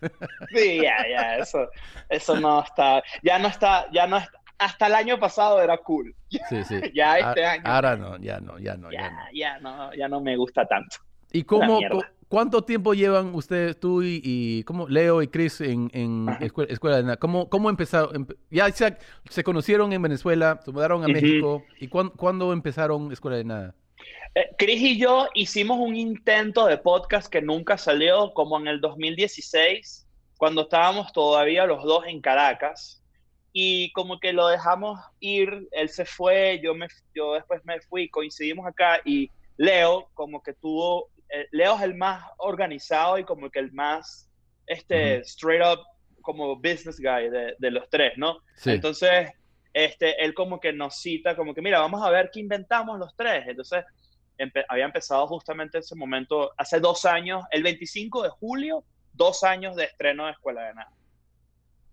[0.54, 1.68] Sí, ya, ya, eso,
[2.08, 6.14] eso no está, ya no está, ya no está, hasta el año pasado era cool.
[6.30, 6.80] Sí, sí.
[6.94, 7.62] Ya Ah, este año.
[7.66, 9.18] Ahora no, ya no, ya no, ya Ya, no.
[9.32, 10.98] ya no, ya no me gusta tanto.
[11.32, 11.80] ¿Y cómo,
[12.28, 16.96] cuánto tiempo llevan ustedes, tú y, y cómo, Leo y Chris en, en escuela, escuela
[16.98, 17.16] de nada?
[17.16, 18.14] ¿Cómo, cómo empezaron?
[18.26, 18.96] Empe- ya se,
[19.30, 21.12] se conocieron en Venezuela, se mudaron a Ujú.
[21.12, 21.62] México.
[21.80, 23.74] ¿Y cuán- cuándo empezaron escuela de nada?
[24.34, 28.80] Eh, Chris y yo hicimos un intento de podcast que nunca salió, como en el
[28.80, 30.06] 2016,
[30.38, 32.98] cuando estábamos todavía los dos en Caracas.
[33.52, 38.08] Y como que lo dejamos ir, él se fue, yo, me, yo después me fui,
[38.08, 41.10] coincidimos acá y Leo como que tuvo,
[41.50, 44.30] Leo es el más organizado y como que el más,
[44.66, 45.80] este, straight up,
[46.20, 48.38] como business guy de, de los tres, ¿no?
[48.56, 48.70] Sí.
[48.70, 49.30] Entonces,
[49.72, 53.14] este, él como que nos cita, como que, mira, vamos a ver qué inventamos los
[53.16, 53.44] tres.
[53.48, 53.84] Entonces,
[54.38, 59.74] empe- había empezado justamente ese momento, hace dos años, el 25 de julio, dos años
[59.76, 60.92] de estreno de Escuela de Nada.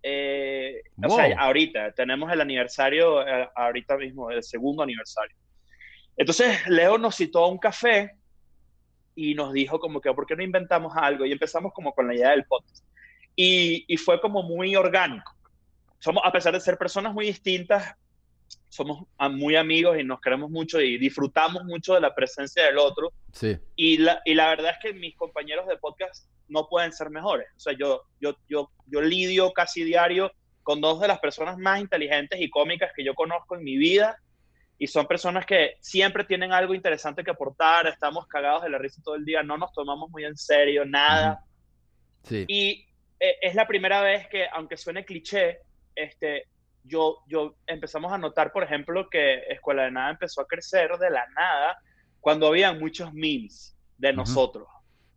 [0.04, 1.16] Eh, O Wow.
[1.18, 5.36] sea, ahorita, tenemos el aniversario, eh, ahorita mismo, el segundo aniversario.
[6.16, 8.12] Entonces, Leo nos citó a un café
[9.20, 11.26] y nos dijo como que, ¿por qué no inventamos algo?
[11.26, 12.86] Y empezamos como con la idea del podcast.
[13.36, 15.36] Y, y fue como muy orgánico.
[16.00, 17.96] Somos, a pesar de ser personas muy distintas,
[18.70, 23.12] somos muy amigos y nos queremos mucho y disfrutamos mucho de la presencia del otro.
[23.34, 23.58] Sí.
[23.76, 27.48] Y la, y la verdad es que mis compañeros de podcast no pueden ser mejores.
[27.58, 30.32] O sea, yo, yo, yo, yo lidio casi diario
[30.64, 34.18] con dos de las personas más inteligentes y cómicas que yo conozco en mi vida.
[34.82, 37.86] Y son personas que siempre tienen algo interesante que aportar.
[37.88, 39.44] Estamos cagados de la risa todo el día.
[39.44, 41.44] No nos tomamos muy en serio, nada.
[42.24, 42.46] Sí.
[42.48, 42.88] Y
[43.20, 45.60] eh, es la primera vez que, aunque suene cliché,
[45.94, 46.46] este,
[46.84, 51.10] yo, yo empezamos a notar, por ejemplo, que Escuela de Nada empezó a crecer de
[51.10, 51.78] la nada
[52.22, 54.18] cuando había muchos memes de Ujú.
[54.18, 54.68] nosotros.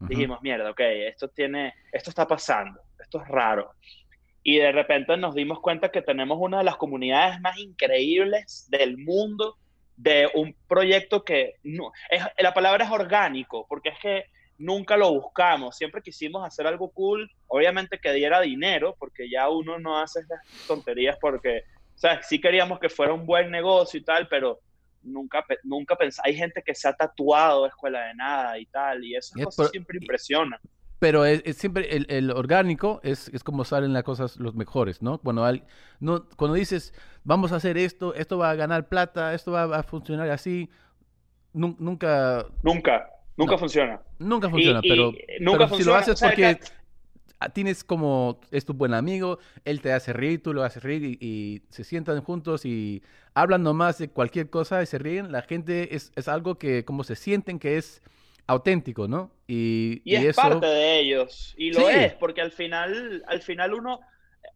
[0.01, 0.09] Ujú.
[0.09, 3.73] Dijimos, mierda, ok, esto tiene, esto está pasando, esto es raro.
[4.43, 8.99] Y de repente nos dimos cuenta que tenemos una de las comunidades más increíbles del
[8.99, 9.57] mundo
[9.97, 14.25] de un proyecto que no, es, la palabra es orgánico, porque es que
[14.59, 19.79] nunca lo buscamos, siempre quisimos hacer algo cool, obviamente que diera dinero, porque ya uno
[19.79, 24.05] no hace esas tonterías porque, o sea, sí queríamos que fuera un buen negocio y
[24.05, 24.61] tal, pero
[25.03, 29.17] nunca, nunca pensé, hay gente que se ha tatuado escuela de nada y tal, y
[29.17, 30.61] esas Ya, cosas siempre impresionan.
[31.03, 35.03] Pero es, es siempre el, el orgánico es, es como salen las cosas los mejores,
[35.03, 35.19] ¿no?
[35.19, 35.65] Cuando, al-
[35.99, 39.83] no, cuando dices, vamos a hacer esto, esto va a ganar plata, esto va a
[39.83, 40.71] funcionar así,
[41.53, 43.59] nun- nunca, Nunca, nunca No.
[43.59, 44.01] funciona.
[44.21, 45.11] nunca funciona, y pero,
[45.41, 49.93] nunca pero si lo haces porque que- tienes como, es tu buen amigo, él te
[49.93, 53.03] hace reír, tú lo haces reír y, y se sientan juntos y
[53.35, 57.03] hablan nomás de cualquier cosa y se ríen, la gente es, es algo que como
[57.03, 58.03] se sienten que es
[58.53, 59.31] auténtico, ¿no?
[59.47, 60.41] Y, Y es eso...
[60.43, 61.87] parte de ellos, y lo Sí.
[61.95, 64.01] es, porque al final, al final uno,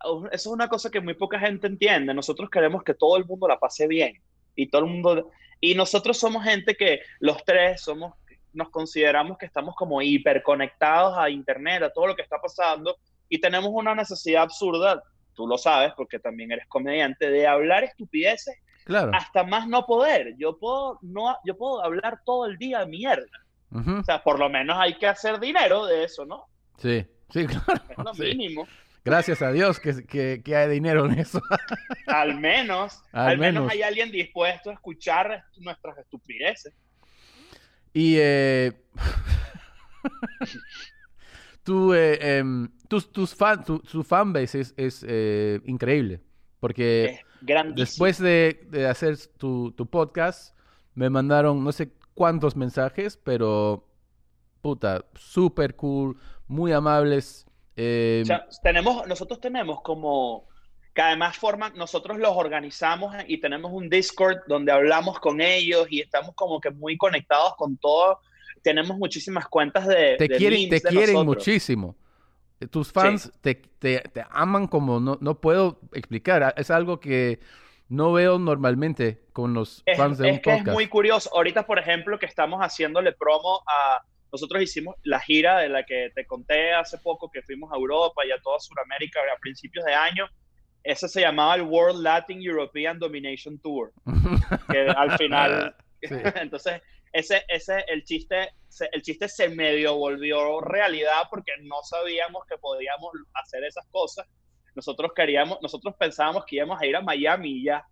[0.05, 3.49] eso es una cosa que muy poca gente entiende, nosotros queremos que todo el mundo
[3.49, 4.21] la pase bien,
[4.55, 5.31] y todo el mundo,
[5.61, 8.15] y nosotros somos gente que los tres somos,
[8.53, 12.97] nos consideramos que estamos como hiperconectados a internet, a todo lo que está pasando,
[13.29, 15.03] y tenemos una necesidad absurda,
[15.35, 19.11] tú lo sabes, porque también eres comediante, de hablar estupideces Claro.
[19.15, 23.27] hasta más no poder, yo puedo, no, yo puedo hablar todo el día mierda,
[23.73, 26.47] O sea, por lo menos hay que hacer dinero de eso, ¿no?
[26.79, 27.83] Sí, sí, claro.
[27.91, 28.23] Es lo sí.
[28.23, 28.67] mínimo.
[29.05, 31.41] Gracias a Dios que, que, que hay dinero en eso.
[32.07, 33.63] Al menos, Al al, menos.
[33.63, 33.73] menos.
[33.73, 36.75] hay alguien dispuesto a escuchar nuestras estupideces.
[37.93, 38.73] Y eh,
[41.63, 42.43] tu, eh,
[42.89, 46.21] tus, tus fan, tu, fanbase es, es eh, increíble.
[46.61, 47.81] Porque Es grandísimo.
[47.85, 50.57] después de, de hacer tu, tu podcast,
[50.95, 53.87] me mandaron no sé cuántos mensajes, pero
[54.63, 57.47] puta, súper cool, muy amables.
[57.77, 60.49] eh, O sea, tenemos, nosotros tenemos como
[60.95, 66.01] que además forman, nosotros los organizamos y tenemos un Discord donde hablamos con ellos y
[66.01, 68.21] estamos como que muy conectados con todo.
[68.63, 71.25] Tenemos muchísimas cuentas de, te de quieren, te de quieren nosotros.
[71.25, 71.97] muchísimo.
[72.61, 76.43] Eh, Tus fans te, te- te aman como no, no puedo explicar.
[76.43, 77.41] Ah, Es algo que
[77.89, 80.75] no veo normalmente con los Es, fans de es un que es podcast.
[80.75, 81.31] muy curioso.
[81.35, 84.03] Ahorita, por ejemplo, que estamos haciéndole promo a...
[84.33, 88.27] Nosotros hicimos la gira de la que te conté hace poco, que fuimos a Europa
[88.27, 90.27] y a toda Sudamérica a principios de año.
[90.83, 93.93] Ese se llamaba el World Latin European Domination Tour,
[94.71, 95.77] que al final...
[96.03, 98.51] Entonces, ese, ese, el chiste,
[98.93, 104.27] el chiste se medio volvió realidad porque no sabíamos que podíamos hacer esas cosas.
[104.77, 107.85] Nosotros queríamos, nosotros pensábamos que íbamos a ir a Miami y ya.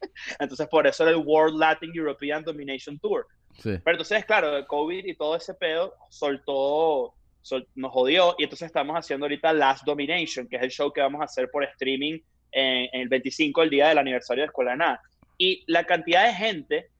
[0.38, 3.26] Entonces, por eso era el World Latin European Domination Tour.
[3.54, 3.70] Sí.
[3.82, 8.36] Pero entonces, claro, el COVID y todo ese pedo soltó, sol- nos jodió.
[8.38, 11.50] Y entonces estamos haciendo ahorita Last Domination, que es el show que vamos a hacer
[11.50, 12.20] por streaming
[12.52, 15.02] en, en el 25, el día del aniversario de Escuela de Nada.
[15.38, 16.90] Y la cantidad de gente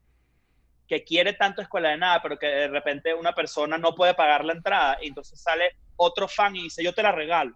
[0.87, 4.43] que quiere tanto Escuela de Nada, pero que de repente una persona no puede pagar
[4.43, 7.55] la entrada, y entonces sale otro fan y dice, yo te la regalo,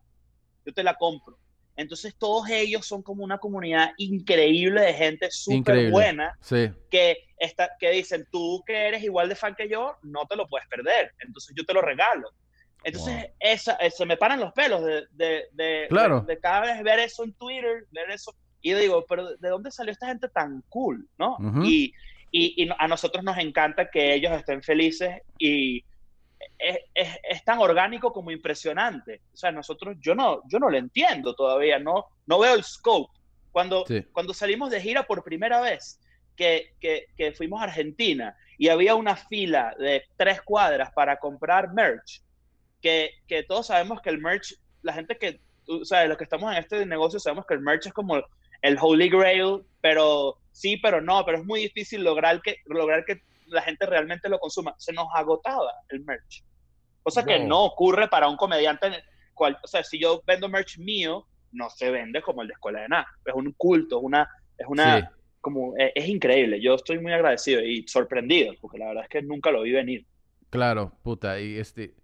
[0.65, 1.37] yo te la compro.
[1.75, 6.69] Entonces todos ellos son como una comunidad increíble de gente súper buena Sí.
[6.89, 10.47] que, está, que dicen, tú que eres igual de fan que yo, no te lo
[10.47, 11.11] puedes perder.
[11.19, 12.29] Entonces yo te lo regalo.
[12.83, 13.31] Entonces Wow.
[13.39, 16.21] esa, eh, se me paran los pelos de, de, de- Claro.
[16.21, 18.35] de- cada vez ver eso en Twitter, ver eso.
[18.61, 21.07] Y yo digo, pero ¿de dónde salió esta gente tan cool?
[21.17, 21.37] ¿no?
[21.39, 21.63] Ujú.
[21.65, 21.93] y,
[22.31, 25.83] y, y a nosotros nos encanta que ellos estén felices y
[26.57, 29.21] es, es- es tan orgánico como impresionante.
[29.33, 33.11] O sea, nosotros, yo no, yo no lo entiendo todavía, no, no veo el scope.
[33.51, 34.01] Cuando, Sí.
[34.11, 35.99] cuando salimos de gira por primera vez,
[36.35, 41.71] que, que, que fuimos a Argentina y había una fila de tres cuadras para comprar
[41.73, 42.21] merch,
[42.81, 46.51] que, que todos sabemos que el merch, la gente que, o sea, los que estamos
[46.51, 48.17] en este negocio sabemos que el merch es como
[48.61, 53.21] el holy grail, pero sí, pero no, pero es muy difícil lograr que, lograr que
[53.53, 54.73] la gente realmente lo consuma.
[54.77, 56.43] Se nos agotaba el merch.
[57.01, 58.87] Cosa que no ocurre para un comediante.
[59.33, 62.81] Cual, o sea, si yo vendo merch mío, no se vende como el de Escuela
[62.81, 63.07] de Nada.
[63.25, 65.05] Es un culto, es una, es una, Sí.
[65.41, 66.61] como, es, es increíble.
[66.61, 70.05] Yo estoy muy agradecido y sorprendido, porque la verdad es que nunca lo vi venir.
[70.49, 71.39] Claro, puta.
[71.39, 71.95] Y este,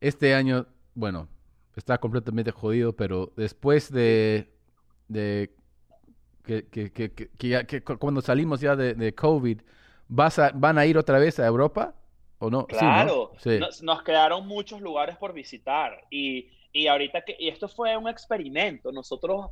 [0.00, 1.28] este año, bueno,
[1.76, 4.50] está completamente jodido, pero después de,
[5.08, 5.54] de
[6.44, 9.60] que, que, que, ya- que cu- cuando salimos ya de, de COVID,
[10.08, 11.94] ¿vas a, ¿van a ir otra vez a Europa?
[12.38, 12.66] ¿O no?
[12.68, 12.78] Sí, ¿no?
[12.78, 13.58] Claro, Sí.
[13.58, 18.08] nos, nos quedaron muchos lugares por visitar y, y ahorita que, y esto fue un
[18.08, 19.48] experimento, nosotros,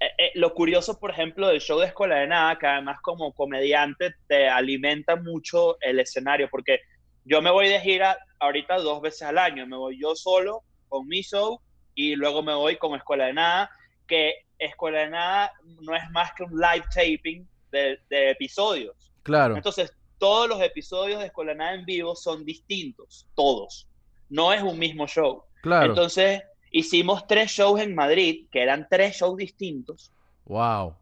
[0.00, 3.32] eh, eh, lo curioso, por ejemplo, del show de Escuela de Nada, que además como
[3.32, 6.80] comediante te alimenta mucho el escenario, porque
[7.24, 11.06] yo me voy de gira ahorita dos veces al año, me voy yo solo con
[11.08, 11.60] mi show
[11.94, 13.70] y luego me voy con Escuela de Nada,
[14.06, 19.07] que Escuela de Nada no es más que un live taping de, de episodios.
[19.28, 19.56] Claro.
[19.56, 23.86] Entonces, todos los episodios de Escuela de Nada en vivo son distintos, todos.
[24.30, 25.44] No es un mismo show.
[25.62, 25.90] Claro.
[25.90, 30.10] Entonces, hicimos tres shows en Madrid, que eran tres shows distintos.
[30.46, 30.96] Wow.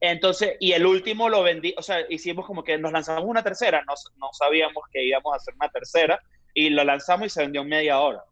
[0.00, 3.82] Entonces, y el último lo vendí, o sea, hicimos como que nos lanzamos una tercera,
[3.86, 6.20] no, no sabíamos que íbamos a hacer una tercera,
[6.54, 8.22] y lo lanzamos y se vendió en media hora.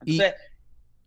[0.00, 0.34] Entonces,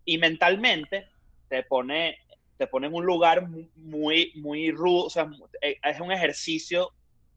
[0.05, 1.07] y, mentalmente
[1.47, 2.17] te pone,
[2.57, 5.29] te pone en un lugar mu- muy, muy rudo, o sea,
[5.62, 6.91] eh, es un ejercicio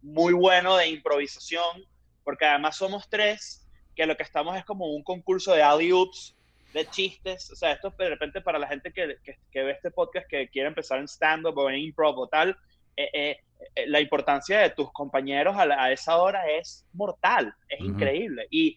[0.05, 1.85] muy bueno de improvisación,
[2.23, 6.37] porque además somos tres, que lo que estamos es como un concurso de alley-oops,
[6.73, 9.90] de chistes, o sea, esto de repente para la gente que, que, que ve este
[9.90, 12.57] podcast que quiere empezar en stand-up o en improv o tal,
[12.97, 13.37] eh, eh,
[13.77, 18.47] eh, la importancia de tus compañeros a, la- a esa hora es mortal, es increíble.
[18.51, 18.77] Y,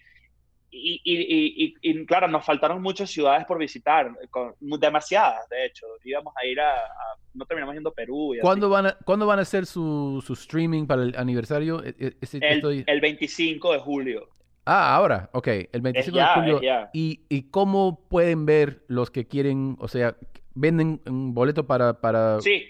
[0.70, 5.66] y, y, y- y- y, claro, nos faltaron muchas ciudades por visitar, con- demasiadas, de
[5.66, 5.86] hecho.
[6.04, 8.34] Íbamos a ir a, a- no terminamos yendo a Perú.
[8.36, 8.42] Y así.
[8.42, 11.84] ¿Cuándo van a, ¿cuándo van a hacer su, su streaming para el aniversario?
[11.84, 14.30] E- e- ese- El, estoy- el 25 de julio.
[14.66, 16.62] Ah, ahora, ok, el 25 ya, de julio.
[16.62, 16.90] ya.
[16.94, 20.18] ¿Y, ¿Y cómo pueden ver los que quieren, o sea,
[20.56, 22.42] venden un boleto para, para...
[22.42, 22.64] Sí.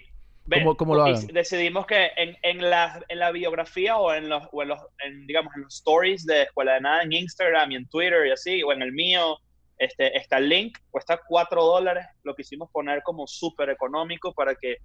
[0.49, 1.27] ¿Cómo- cómo lo hagan?
[1.27, 5.27] Decidimos que en, en, la, en la biografía o en los, o en los en,
[5.27, 8.63] digamos, en los stories de Escuela de Nada en Instagram y en Twitter y así,
[8.63, 9.37] o en el mío,
[9.77, 14.77] este, está el link, cuesta 4 dólares, lo quisimos poner como súper económico para que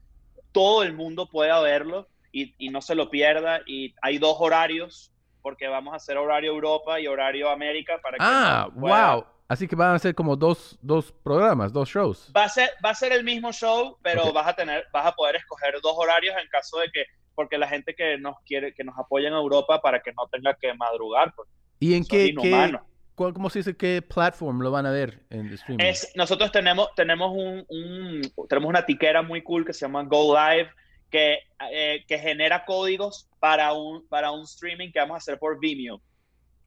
[0.53, 3.61] todo el mundo pueda verlo y, y no se lo pierda.
[3.66, 5.12] Y hay dos horarios,
[5.43, 9.27] porque vamos a hacer horario Europa y horario América para que Ah, pueda- wow.
[9.49, 12.33] Así que van a ser como dos, dos programas, dos shows.
[12.35, 14.35] Va a ser, va a ser el mismo show, pero Ok.
[14.35, 17.69] vas a tener, vas a poder escoger dos horarios en caso de que, porque la
[17.69, 21.35] gente que nos quiere, que nos apoya en Europa para que no tenga que madrugar,
[21.37, 22.73] porque ¿Y en qué, qué
[23.15, 25.85] cuál- cómo se dice, qué platform lo van a ver en streaming?
[25.85, 30.35] Es, nosotros tenemos, tenemos un, un- tenemos una tiquera muy cool que se llama Go
[30.35, 30.71] Live,
[31.12, 31.38] que,
[31.70, 36.01] eh, que genera códigos para un, para un streaming que vamos a hacer por Vimeo,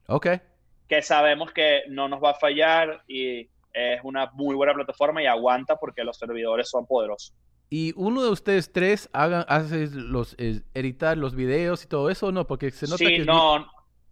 [0.08, 0.28] Ok.
[0.88, 5.26] que sabemos que no nos va a fallar y es una muy buena plataforma y
[5.26, 7.34] aguanta porque los servidores son poderosos.
[7.68, 12.28] ¿Y uno de ustedes tres hagan, hace los, eh, editar los videos y todo eso
[12.28, 12.46] o no?
[12.46, 13.24] Porque se nota Sí, que...
[13.24, 13.66] no,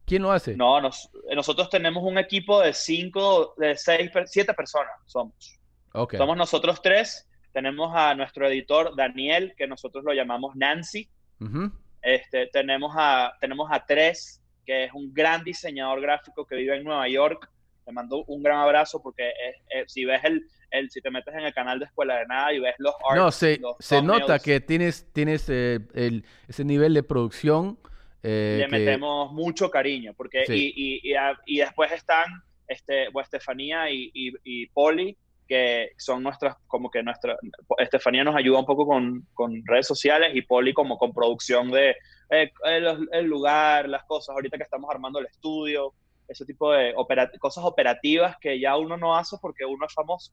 [0.04, 0.56] ¿Quién lo hace?
[0.56, 5.58] No, nos- nosotros tenemos un equipo de cinco, de seis, siete personas somos.
[5.94, 6.16] Ok.
[6.16, 7.26] Somos nosotros tres.
[7.54, 11.08] Tenemos a nuestro editor Daniel, que nosotros lo llamamos Nancy.
[11.40, 11.70] Ujú.
[12.02, 16.84] Este, tenemos, a, tenemos a Tres, que es un gran diseñador gráfico que vive en
[16.84, 17.48] Nueva York,
[17.86, 21.32] le mando un gran abrazo porque es- es- si ves el, el, si te metes
[21.34, 24.02] en el canal de Escuela de Nada y ves los arts, No, se, los se
[24.02, 27.78] nota que tienes, tienes eh, el, ese nivel de producción.
[28.26, 30.72] eh, le que- metemos mucho cariño, porque Sí.
[30.74, 32.24] y, y, y, a- y después están
[32.66, 35.14] este, Estefanía y, y, y Poli,
[35.46, 37.37] que son nuestras, como que nuestra,
[37.78, 41.96] Estefanía nos ayuda un poco con, con redes sociales y Poli como con producción de
[42.30, 45.92] eh, el, el lugar, las cosas, ahorita que estamos armando el estudio,
[46.28, 50.33] ese tipo de opera- cosas operativas que ya uno no hace porque uno es famoso.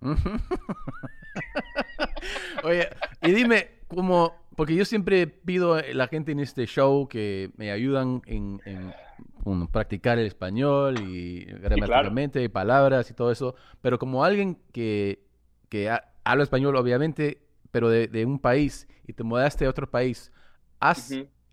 [2.64, 2.88] Oye,
[3.22, 7.70] y dime, como, porque yo siempre pido a la gente en este show que me
[7.70, 8.92] ayudan en, en,
[9.44, 15.24] bueno, practicar el español y gramaticalmente, y palabras y todo eso, pero como alguien que,
[15.68, 19.90] que ha- habla español, obviamente, pero de, de un país y te mudaste a otro
[19.90, 20.32] país,
[20.78, 21.08] ¿has,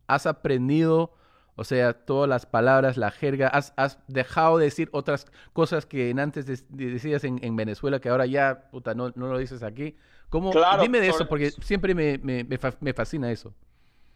[0.08, 1.13] has aprendido,
[1.56, 6.10] o sea, todas las palabras, la jerga, has, has dejado de decir otras cosas que
[6.10, 9.38] en antes de- de- decías en, en Venezuela que ahora ya, puta, no, no lo
[9.38, 9.95] dices aquí?
[10.30, 10.52] ¿Cómo?
[10.52, 13.54] Claro, Dime de eso, porque siempre me, me, me fa- me fascina eso.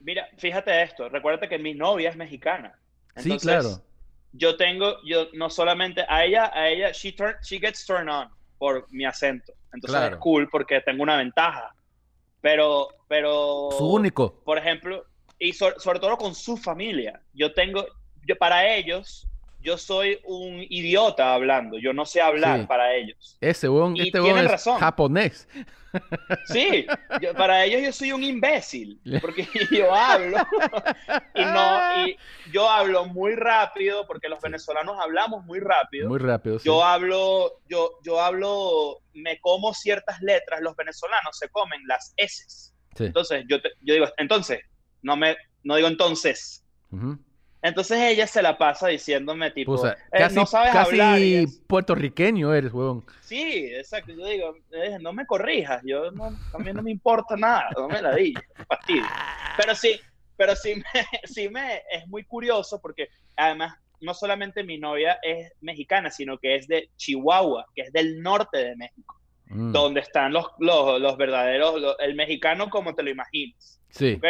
[0.02, 2.78] Mira, fíjate esto, recuérdate que mi novia es mexicana.
[3.18, 3.82] Sí, Entonces, claro.
[4.34, 8.30] yo tengo, yo no solamente a ella, a ella, she, turn, she gets turned on
[8.58, 9.54] por mi acento.
[9.74, 10.16] Entonces Claro.
[10.16, 11.74] es cool porque tengo una ventaja.
[12.42, 14.42] Pero, pero, Su único.
[14.44, 15.06] por ejemplo,
[15.38, 17.22] y so- sobre todo con su familia.
[17.34, 17.86] Yo tengo,
[18.28, 19.28] yo para ellos,
[19.62, 21.78] yo soy un idiota hablando.
[21.80, 22.66] Yo no sé hablar Sí.
[22.68, 23.38] para ellos.
[23.42, 24.80] Ese Y este es razón.
[24.80, 25.48] japonés.
[26.46, 26.86] Sí,
[27.22, 30.38] yo- para ellos yo soy un imbécil, porque yo hablo
[31.36, 32.18] y no, y
[32.52, 36.08] yo hablo muy rápido, porque los venezolanos hablamos muy rápido.
[36.08, 36.60] Muy rápido.
[36.60, 36.66] sí.
[36.66, 42.46] Yo hablo, yo, yo hablo, me como ciertas letras, los venezolanos se comen las S.
[42.96, 43.06] Sí.
[43.06, 44.60] Entonces, yo, te- yo digo, entonces,
[45.02, 46.64] no me, no digo entonces.
[47.62, 51.20] Entonces ella se la pasa diciéndome tipo, "Eh, casi, no sabes casi hablar.
[51.20, 53.06] y es- puertorriqueño eres, weón.
[53.22, 54.14] Sí, exacto.
[54.14, 57.88] Yo digo, eh, no me corrijas, yo no, a mí no me importa nada, no
[57.88, 58.34] me la di,
[58.68, 59.04] fastidio.
[59.58, 60.00] Pero sí,
[60.38, 60.84] pero sí me,
[61.26, 66.56] sí me es muy curioso porque además no solamente mi novia es mexicana, sino que
[66.56, 69.18] es de Chihuahua, que es del norte de México,
[69.54, 73.82] Mm, donde están los, los, los verdaderos, los- el mexicano como te lo imaginas.
[73.90, 74.14] Sí.
[74.14, 74.26] ¿ok?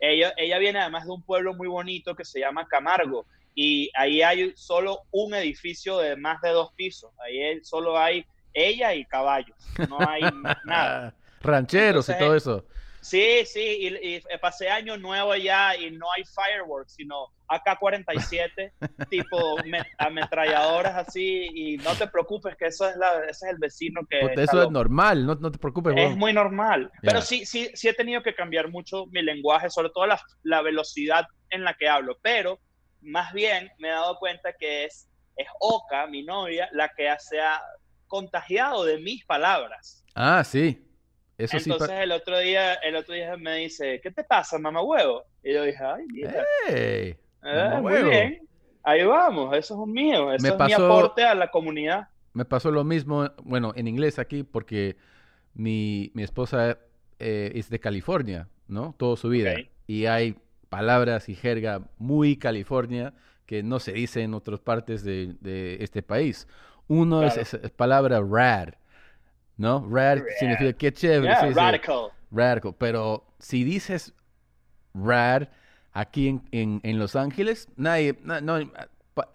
[0.00, 4.22] Ella, ella viene además de un pueblo muy bonito que se llama Camargo y ahí
[4.22, 7.12] hay solo un edificio de más de dos pisos.
[7.24, 9.56] Ahí solo hay ella y caballos,
[9.88, 10.22] no hay
[10.64, 11.14] nada.
[11.40, 12.64] Rancheros y todo eso.
[13.04, 18.72] Sí, sí, y, y pasé año nuevo allá y no hay fireworks, sino AK-47,
[19.10, 23.58] tipo me- ametralladoras así, y no te preocupes que eso es la, ese es el
[23.58, 24.20] vecino que...
[24.36, 26.90] Eso es normal, no, no te preocupes, Es muy normal.
[27.02, 30.62] Pero sí, sí, sí he tenido que cambiar mucho mi lenguaje, sobre todo la, la
[30.62, 32.16] velocidad en la que hablo.
[32.22, 32.58] Pero
[33.02, 37.38] más bien me he dado cuenta que es, es Oka, mi novia, la que se
[37.38, 37.60] ha
[38.06, 40.04] contagiado de mis palabras.
[40.14, 40.80] Ah, sí.
[41.38, 41.70] Eso sí.
[41.70, 45.24] Entonces el otro día, el otro día me dice, ¿qué te pasa, mamá huevo?
[45.42, 47.08] Y yo dije, ay, mira, pa- ¡Ey!
[47.10, 48.10] eh, muy mamahuevo.
[48.10, 48.48] bien.
[48.82, 52.08] Ahí vamos, eso es un mío, eso Me es mi pasó- aporte a la comunidad.
[52.34, 54.96] Me pasó lo mismo, bueno, en inglés aquí, porque
[55.54, 56.78] mi, mi esposa
[57.18, 58.94] eh, es de California, ¿no?
[58.98, 59.52] Toda su vida.
[59.52, 59.66] Ok.
[59.86, 60.36] Y hay
[60.68, 63.12] palabras y jerga muy California
[63.46, 66.48] que no se dice en otras partes de, de este país.
[66.88, 67.42] Uno es, Claro.
[67.42, 68.74] es- es palabra rad,
[69.56, 69.86] ¿no?
[69.90, 71.34] Rad, significa qué chévere.
[71.34, 72.10] Yeah, sí, sí, radical.
[72.30, 72.74] radical.
[72.78, 74.14] Pero si dices
[74.94, 75.48] rad
[75.92, 78.58] aquí en, en, en Los Ángeles, nadie, na- no,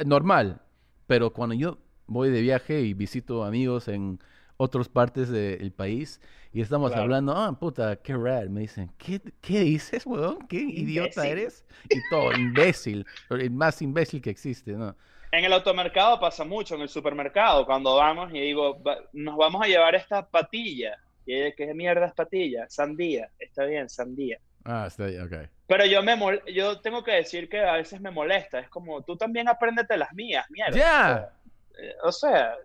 [0.06, 0.62] normal.
[1.08, 1.78] Pero cuando yo
[2.08, 4.20] voy de viaje y visito amigos en
[4.58, 6.20] otras partes del país
[6.52, 7.04] y estamos Claro.
[7.04, 10.46] hablando, ah, puta, qué rad, me dicen, ¿qué, qué dices, weón?
[10.48, 11.66] ¿Qué idiota eres?
[11.92, 14.96] Y todo, imbécil, el más imbécil que existe, ¿no?
[15.32, 19.62] En el automercado pasa mucho, en el supermercado, cuando vamos y digo, "Va- nos vamos
[19.64, 20.98] a llevar esta patilla.
[21.26, 22.66] Y ella, ¿qué mierda es patilla?
[22.70, 23.30] Sandía.
[23.38, 24.40] Está bien, sandía.
[24.66, 25.48] Ah, está bien, ok.
[25.68, 28.60] Pero yo me mol- yo tengo que decir que a veces me molesta.
[28.60, 30.76] Es como, tú también apréndete las mías, mierda.
[30.76, 31.30] ¡Ya!
[31.80, 32.56] Eh, O sea,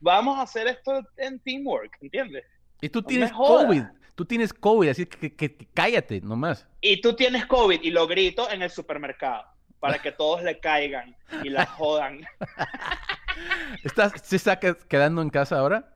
[0.00, 2.44] vamos a hacer esto en teamwork, ¿entiendes?
[2.80, 3.32] Y tú No tienes.
[3.32, 3.82] COVID,
[4.16, 6.66] tú tienes COVID, así que, que- que cállate nomás.
[6.80, 9.44] Y tú tienes COVID y lo grito en el supermercado
[9.80, 12.20] para que todos le caigan y la jodan.
[13.84, 15.94] ¿Estás, ¿Se está que- quedando en casa ahora?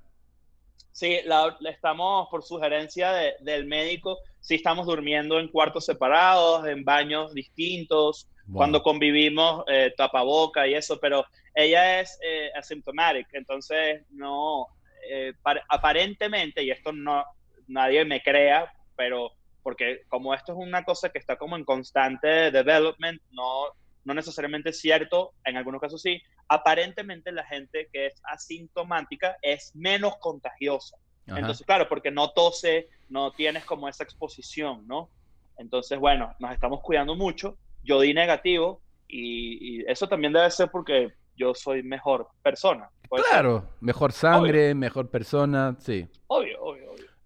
[0.93, 6.85] Sí, la, estamos por sugerencia de- del médico, sí estamos durmiendo en cuartos separados, en
[6.85, 14.67] baños distintos, cuando convivimos eh, tapaboca y eso, pero ella es eh, asymptomatic, entonces no,
[15.09, 17.25] eh, par- aparentemente, y esto no,
[17.69, 19.33] nadie me crea, pero
[19.63, 23.67] porque como esto es una cosa que está como en constante development, no,
[24.05, 29.75] no necesariamente es cierto, en algunos casos sí, aparentemente la gente que es asintomática es
[29.75, 30.97] menos contagiosa.
[31.29, 31.39] Ajá.
[31.39, 35.09] Entonces, claro, porque no tose, no tienes como esa exposición, ¿no?
[35.57, 37.57] Entonces, bueno, nos estamos cuidando mucho.
[37.85, 42.91] Yo di negativo y, y eso también debe ser porque yo soy mejor persona.
[43.09, 43.33] Puede ser.
[43.33, 46.09] Claro, mejor sangre, mejor persona, sí.
[46.27, 46.52] Obvio,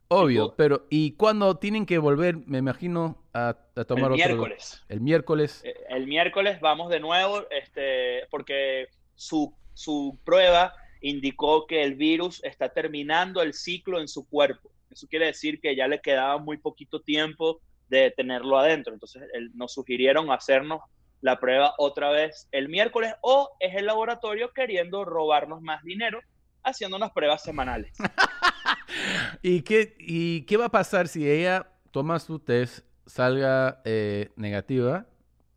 [0.09, 4.27] obvio, pero ¿y cuándo tienen que volver, me imagino, a, a tomar El otro?
[4.27, 4.85] miércoles.
[4.89, 5.63] El miércoles.
[5.65, 12.43] Eh, El miércoles vamos de nuevo, este, porque su, su prueba indicó que el virus
[12.45, 14.71] está terminando el ciclo en su cuerpo.
[14.91, 18.93] Eso quiere decir que ya le quedaba muy poquito tiempo de tenerlo adentro.
[18.95, 20.81] Entonces él- nos sugirieron hacernos
[21.21, 26.21] la prueba otra vez el miércoles o es el laboratorio queriendo robarnos más dinero
[26.63, 27.97] haciendo unas pruebas semanales.
[29.43, 35.07] ¿Y qué, ¿Y qué va a pasar si ella toma su test, salga eh, negativa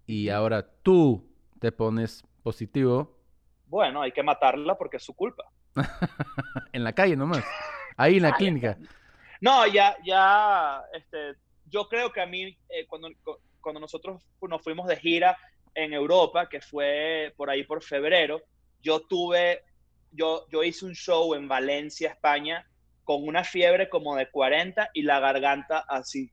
[0.05, 1.27] y ahora tú
[1.59, 3.17] te pones positivo
[3.67, 5.43] Bueno, hay que matarla porque es su culpa.
[6.73, 7.43] en la calle nomás?
[7.97, 8.77] Ahí en la clínica.
[9.41, 14.61] No, ya, ya, este, yo creo que a mí, eh, cuando, cu- cuando nosotros nos
[14.61, 15.38] fuimos de gira
[15.75, 18.41] en Europa, que fue por ahí por febrero,
[18.82, 19.63] yo tuve,
[20.11, 22.65] yo, yo hice un show en Valencia, España,
[23.10, 26.30] con una fiebre como de 40 y la garganta así.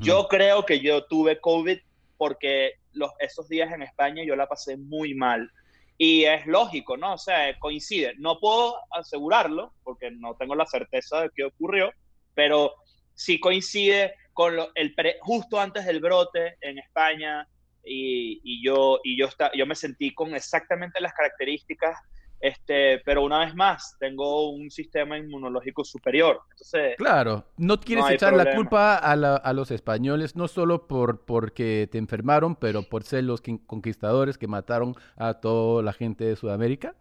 [0.00, 1.78] Yo creo que yo tuve COVID
[2.16, 5.50] porque los, esos días en España yo la pasé muy mal.
[5.98, 7.12] Y es lógico, ¿no?
[7.12, 8.14] O sea, coincide.
[8.16, 11.92] No puedo asegurarlo porque no tengo la certeza de qué ocurrió,
[12.34, 12.72] pero
[13.12, 17.46] sí coincide con lo- el pre- justo antes del brote en España
[17.84, 21.98] y, y yo, y yo, está, yo me sentí con exactamente las características,
[22.44, 26.42] este, pero una vez más, tengo un sistema inmunológico superior.
[26.50, 31.24] Entonces, Claro, no quieres echar la culpa a, la- a los españoles, no solo por
[31.24, 36.36] porque te enfermaron, pero por ser los conquistadores que mataron a toda la gente de
[36.36, 36.94] Sudamérica.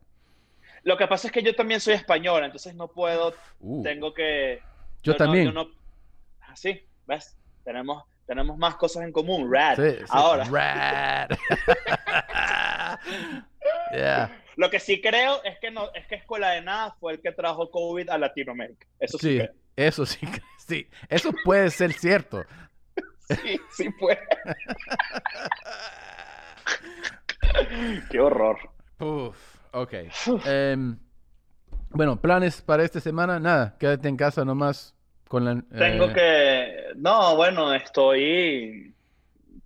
[0.83, 4.61] Lo que pasa es que yo también soy español, entonces no puedo, Uh, tengo que...
[5.03, 5.45] yo también.
[5.45, 5.67] yo no-
[6.47, 7.35] así, ¿ves?
[7.65, 9.75] Tenemos, tenemos más cosas en común, rad.
[9.75, 10.05] Sí, sí.
[10.09, 11.29] Ahora, Rad.
[13.93, 14.29] Yeah.
[14.55, 17.31] Lo que sí creo es que, no, es que Escuela de Nada fue el que
[17.31, 18.87] trajo COVID a Latinoamérica.
[18.99, 19.51] Eso sí, Sí, creo.
[19.75, 20.19] eso sí,
[20.67, 22.45] sí, eso puede ser cierto.
[23.41, 24.19] Sí, sí fue.
[28.11, 28.57] Qué horror.
[28.99, 29.37] Uf,
[29.71, 29.93] ok.
[30.45, 30.97] Em,
[31.89, 34.95] bueno, planes para esta semana, nada, quédate en casa nomás
[35.27, 35.61] con la...
[35.77, 38.93] Tengo eh, que, no, bueno, estoy,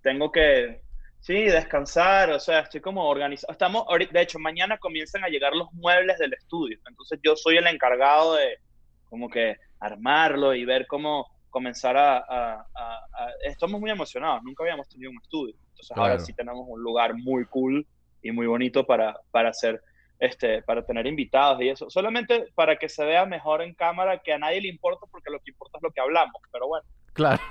[0.02, 0.82] tengo que,
[1.20, 3.52] sí, descansar, o sea, estoy como organizado.
[3.52, 7.66] Estamos, de hecho, mañana comienzan a llegar los muebles del estudio, entonces yo soy el
[7.66, 8.58] encargado de
[9.04, 14.62] como que armarlo y ver cómo comenzar a, a- a- a- estamos muy emocionados, nunca
[14.64, 17.86] habíamos tenido un estudio, entonces ahora sí tenemos un lugar muy cool
[18.22, 19.80] y muy bonito para, para hacer
[20.20, 24.32] este, para tener invitados y eso, solamente para que se vea mejor en cámara, que
[24.32, 26.84] a nadie le importa porque lo que importa es lo que hablamos, pero bueno.
[27.18, 27.42] Claro.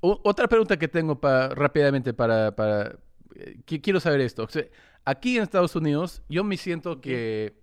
[0.00, 2.98] O- otra pregunta que tengo pa- rápidamente para, para
[3.34, 4.44] eh, qui- quiero saber esto.
[4.44, 4.64] O sea,
[5.06, 7.54] aquí en Estados Unidos, yo me siento que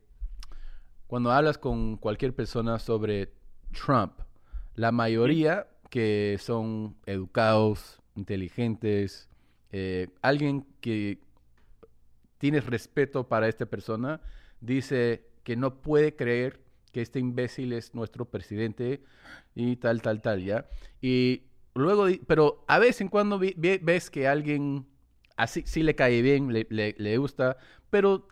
[1.05, 3.31] cuando hablas con cualquier persona sobre
[3.71, 4.13] Trump,
[4.73, 9.29] la mayoría que son educados, inteligentes,
[9.71, 11.19] eh, alguien que
[12.39, 14.21] tienes respeto para esta persona,
[14.59, 16.62] dice que no puede creer
[16.93, 19.03] que este imbécil es nuestro presidente
[19.55, 20.67] y tal, tal, tal, ¿ya?
[21.01, 21.43] Y
[21.75, 24.85] luego, pero a vez en cuando ves que alguien
[25.35, 27.57] así sí le cae bien, le, le- gusta,
[27.89, 28.27] pero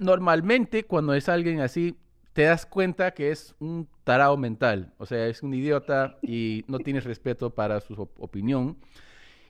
[0.00, 1.96] normalmente cuando es alguien así,
[2.32, 6.80] te das cuenta que es un tarado mental, o sea, es un idiota y no
[6.80, 8.76] tienes respeto para su op- opinión.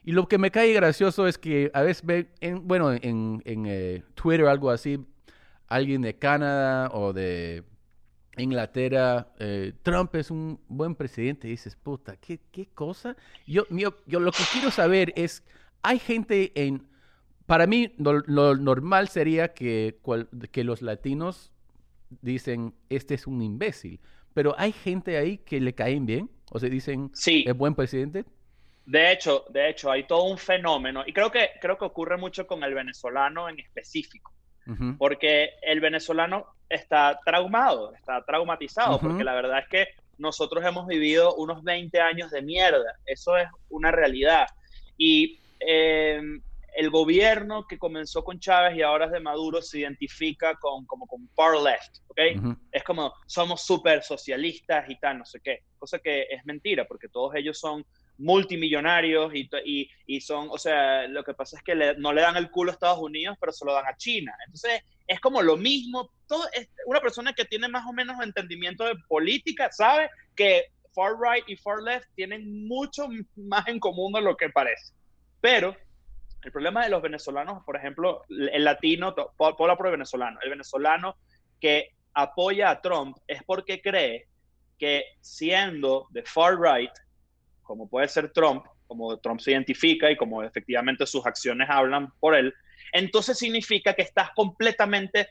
[0.03, 3.65] Y lo que me cae gracioso es que a veces ve, en, bueno, en, en
[3.67, 4.99] eh, Twitter o algo así,
[5.67, 7.63] alguien de Canadá o de
[8.37, 13.15] Inglaterra, eh, Trump es un buen presidente, y dices, puta, ¿qué, qué cosa?
[13.45, 13.65] Yo,
[14.05, 15.43] yo lo que quiero saber es,
[15.83, 16.87] hay gente en,
[17.45, 21.53] para mí lo, lo normal sería que, cual- que los latinos
[22.21, 23.99] dicen, este es un imbécil,
[24.33, 28.25] pero hay gente ahí que le caen bien, o sea, dicen, Sí, es buen presidente.
[28.85, 32.45] de hecho, de hecho, hay todo un fenómeno, y creo que, creo que ocurre mucho
[32.47, 34.33] con el venezolano en específico,
[34.97, 39.87] porque el venezolano está traumado, está traumatizado, porque la verdad es que
[40.17, 44.47] nosotros hemos vivido unos 20 años de mierda, eso es una realidad.
[44.97, 46.21] Y eh,
[46.77, 51.05] el gobierno que comenzó con Chávez y ahora es de Maduro se identifica con, como
[51.07, 52.19] con far left, ¿ok?
[52.71, 57.07] Es como somos súper socialistas y tal, no sé qué, cosa que es mentira, porque
[57.09, 57.85] todos ellos son
[58.17, 62.21] multimillonarios y, y, y son, o sea, lo que pasa es que le- no le
[62.21, 64.33] dan el culo a Estados Unidos, pero se lo dan a China.
[64.45, 66.11] Entonces, es como lo mismo.
[66.27, 66.45] Todo,
[66.85, 71.57] una persona que tiene más o menos entendimiento de política sabe que far right y
[71.57, 74.93] far left tienen mucho más en común de lo que parece.
[75.41, 75.75] Pero
[76.43, 81.15] el problema de los venezolanos, por ejemplo, el latino, Paula pro venezolano, el venezolano
[81.59, 84.27] que apoya a Trump es porque cree
[84.77, 86.91] que siendo de far right,
[87.63, 92.35] como puede ser Trump, como Trump se identifica y como efectivamente sus acciones hablan por
[92.35, 92.53] él,
[92.95, 95.29] entonces significa que estás completamente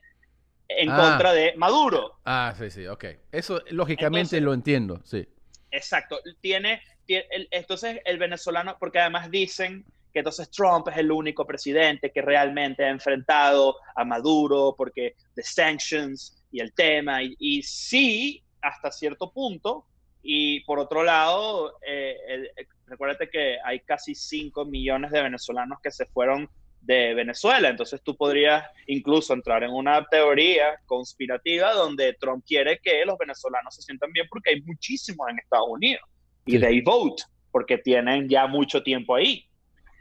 [0.69, 0.97] en Ah.
[0.97, 2.19] contra de Maduro.
[2.25, 3.05] Ah, sí, sí, ok.
[3.33, 5.27] Eso lógicamente Entonces- lo entiendo, sí.
[5.71, 6.21] Exacto.
[6.41, 11.45] Tiene, tie- el- entonces el venezolano, porque además dicen que entonces Trump es el único
[11.47, 17.62] presidente que realmente ha enfrentado a Maduro porque de sanctions y el tema, y, y
[17.62, 19.87] sí, hasta cierto punto,
[20.23, 25.81] y por otro lado, eh, el- eh, recuérdate que hay casi 5 millones de venezolanos
[25.83, 26.49] que se fueron
[26.85, 33.05] de Venezuela, entonces tú podrías incluso entrar en una teoría conspirativa donde Trump quiere que
[33.07, 36.03] los venezolanos se sientan bien porque hay muchísimos en Estados Unidos
[36.47, 36.61] y Sí.
[36.61, 39.47] they vote porque tienen ya mucho tiempo ahí.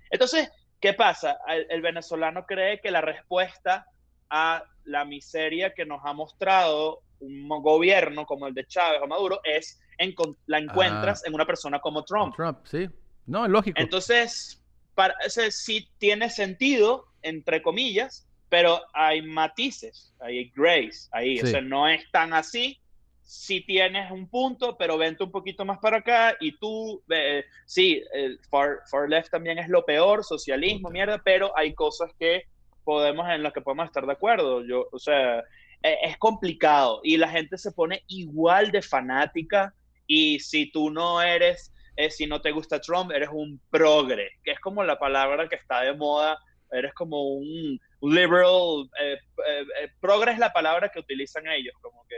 [0.09, 1.37] Entonces, ¿qué pasa?
[1.47, 3.85] El, el venezolano cree que la respuesta
[4.29, 9.39] a la miseria que nos ha mostrado un gobierno como el de Chávez o Maduro
[9.45, 12.35] es encon- la encuentras en una persona como Trump.
[12.35, 12.89] Trump, sí.
[13.25, 13.79] No, es lógico.
[13.79, 14.61] Entonces,
[14.95, 21.39] para, o sea, sí tiene sentido, entre comillas, pero hay matices, hay grace ahí.
[21.39, 21.51] O Sí.
[21.51, 22.79] sea, no es tan así.
[23.25, 28.03] Sí tienes un punto, pero vente un poquito más para acá y tú, eh, sí,
[28.13, 32.43] el far, far left también es lo peor, socialismo, mierda, pero hay cosas que
[32.83, 34.63] podemos, en las que podemos estar de acuerdo.
[34.67, 35.39] Yo, o sea,
[35.81, 39.73] eh, es complicado y la gente se pone igual de fanática
[40.05, 44.51] y si tú no eres eh, si no te gusta Trump, eres un progre, que
[44.51, 46.37] es como la palabra que está de moda,
[46.71, 49.17] eres como un liberal, eh,
[49.47, 52.15] eh, eh, progre es la palabra que utilizan ellos, como que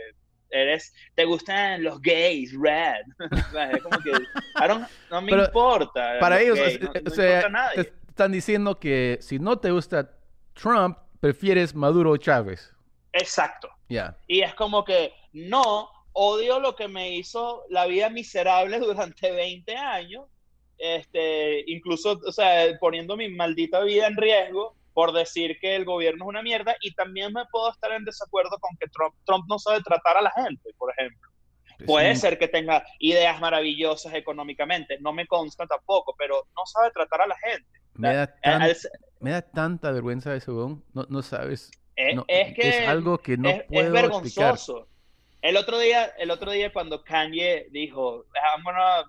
[0.50, 3.04] eres, te gustan los gays, red,
[3.50, 6.20] O sea, es como que, don't- no me Pero importa.
[6.20, 7.84] Para los ellos, gays, no, no o sea, nadie.
[7.84, 10.12] te están diciendo que si no te gusta
[10.54, 12.72] Trump, prefieres Maduro o Chávez.
[13.12, 13.70] Exacto.
[13.90, 14.18] Ya.
[14.28, 19.76] Y es como que no, odio lo que me hizo la vida miserable durante 20
[19.76, 20.26] años,
[20.78, 26.24] este, incluso, o sea, poniendo mi maldita vida en riesgo por decir que el gobierno
[26.26, 29.60] es una mierda y también me puedo estar en desacuerdo con que Trump, Trump no
[29.60, 31.30] sabe tratar a la gente, por ejemplo.
[31.80, 36.66] Es Puede un- ser que tenga ideas maravillosas económicamente, no me consta tampoco, pero no
[36.66, 37.70] sabe tratar a la gente.
[37.94, 38.78] Me da, Al- tan- al-
[39.20, 40.86] me da tanta vergüenza ese weón.
[40.94, 41.72] No, no sabes.
[41.98, 44.58] es, no, es que algo que no es, es puedo explicar.
[45.46, 49.06] El otro día, el otro día cuando Kanye dijo, vámonos,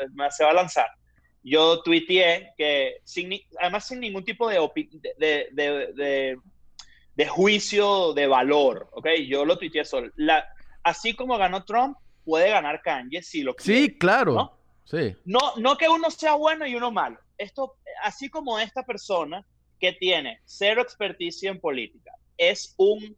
[0.00, 0.86] eh, se va a lanzar,
[1.42, 4.58] yo tuiteé que, sin, además sin ningún tipo de,
[5.18, 6.38] de, de, de-
[7.16, 9.08] de juicio de valor, ¿ok?
[9.28, 10.10] Yo lo tuiteé solo.
[10.16, 10.46] La,
[10.84, 13.80] así como ganó Trump, puede ganar Kanye si lo quiere.
[13.80, 14.32] Sí, claro.
[14.32, 14.58] ¿no?
[14.84, 15.16] Sí.
[15.24, 17.18] No, no que uno sea bueno y uno malo.
[17.36, 19.44] Esto, así como esta persona
[19.80, 23.16] que tiene cero experticia en política, es un,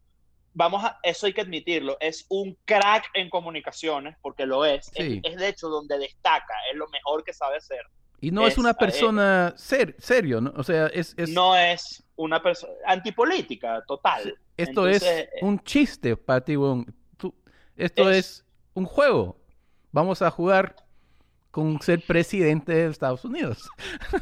[0.53, 4.85] vamos a, eso hay que admitirlo, es un crack en comunicaciones, porque lo es.
[4.95, 5.19] Sí.
[5.23, 7.81] Es, es de hecho donde destaca, es lo mejor que sabe hacer.
[8.21, 10.53] Y no es, Es, una eh, persona ser- serio, ¿no?
[10.55, 14.37] O sea, es, es- No es una persona antipolítica, total.
[14.55, 16.85] esto entonces, es eh, un chiste para ti, weón.
[17.17, 17.35] Tú-
[17.75, 18.17] esto es...
[18.17, 18.45] Es-
[18.75, 19.37] un juego.
[19.91, 20.75] Vamos a jugar
[21.51, 23.69] con ser presidente de Estados Unidos.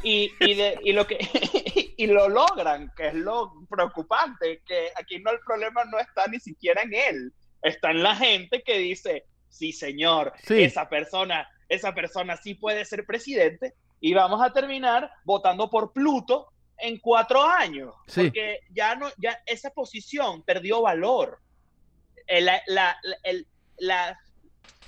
[0.02, 1.16] y, y, de- y lo que
[2.02, 6.40] y lo logran, que es lo preocupante, que aquí no el problema no está ni
[6.40, 7.32] siquiera en él,
[7.62, 10.62] está en la gente que dice, sí señor, Sí.
[10.62, 16.48] esa persona, esa persona sí puede ser presidente y vamos a terminar votando por Pluto
[16.78, 18.22] en cuatro años, Sí.
[18.24, 21.38] porque ya no, ya esa posición perdió valor.
[22.26, 23.46] El- la, la, el-
[23.78, 24.18] la-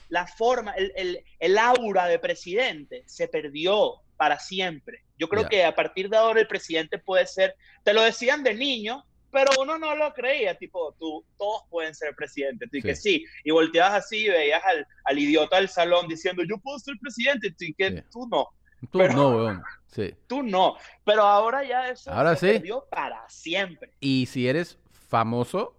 [0.08, 5.02] la forma, el, el, el aura de presidente se perdió para siempre.
[5.18, 8.54] Yo creo que a partir de ahora el presidente puede ser, te lo decían de
[8.54, 13.24] niño, pero uno no lo creía, tipo, tú, todos pueden ser presidentes, y que sí,
[13.42, 17.52] y volteabas así y veías al, al idiota del salón diciendo, yo puedo ser presidente,
[17.58, 18.02] y que Sí.
[18.12, 18.48] tú no,
[18.92, 19.62] Tú Pero- no, weón.
[19.86, 20.14] Sí.
[20.26, 22.58] tú no, pero ahora ya eso Ahora se sí.
[22.58, 23.92] perdió para siempre.
[23.98, 25.74] Y si eres famoso,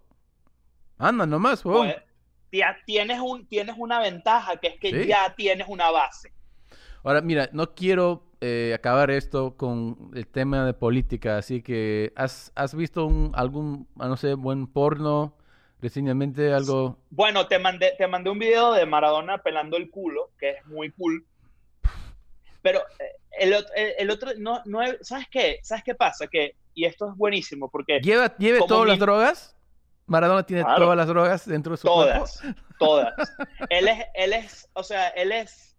[0.98, 1.88] anda nomás, weón.
[1.92, 2.04] Pues,
[2.52, 5.08] ya tienes, un, tienes una ventaja, que es que Sí.
[5.08, 6.34] ya tienes una base.
[7.04, 12.52] Ahora, mira, no quiero eh, acabar esto con el tema de política, así que ¿has,
[12.56, 15.36] has visto un, algún, ah, no sé, buen porno
[15.82, 16.54] recientemente?
[16.54, 17.00] Algo...
[17.10, 20.92] Bueno, te mandé, te mandé un video de Maradona pelando el culo, que es muy
[20.92, 21.26] cool.
[22.62, 25.60] Pero eh, el, el- el otro, no, no, ¿sabes qué?
[25.64, 26.28] ¿Sabes qué pasa?
[26.28, 29.56] Que, y esto es buenísimo, porque ¿Lleva, ¿Lleve todas las drogas?
[30.08, 30.84] Maradona tiene Claro.
[30.84, 32.60] todas las drogas dentro de su Todas, cuerpo.
[32.78, 33.14] todas.
[33.70, 35.75] Él es, él es, o sea, él es,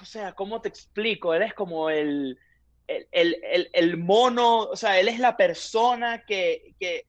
[0.00, 1.34] o sea, ¿cómo te explico?
[1.34, 2.38] Él es como el,
[2.86, 3.06] el,
[3.42, 7.06] el, el- mono, o sea, él es la persona que, que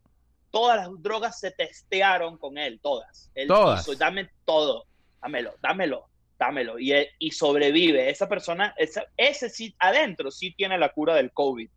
[0.52, 3.30] todas las drogas se testearon con él, todas.
[3.36, 3.82] Él Todas.
[3.88, 4.86] hizo, dame todo,
[5.22, 6.80] dámelo, dámelo, dámelo.
[6.80, 8.10] Y, y sobrevive.
[8.10, 11.70] Esa persona, esa- ese sí, adentro sí tiene la cura del COVID.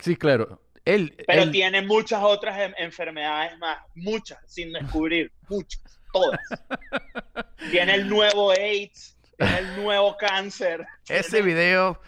[0.00, 0.60] Sí, claro.
[0.84, 5.80] Él, Pero él- tiene muchas otras enfermedades más, muchas, sin descubrir, muchas,
[6.12, 6.40] todas.
[7.70, 10.86] tiene el nuevo AIDS, el nuevo cáncer.
[11.08, 12.00] ese video,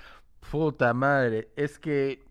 [0.50, 2.22] puta madre, es que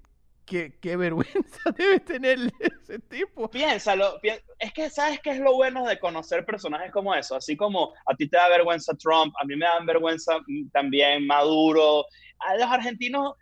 [0.46, 3.50] qué, qué vergüenza debe tener ese tipo.
[3.50, 7.56] Piénsalo, pi- es que sabes qué es lo bueno de conocer personajes como eso, así
[7.56, 12.06] como a ti te da vergüenza Trump, a mí me dan vergüenza mm, también Maduro,
[12.40, 13.36] a los argentinos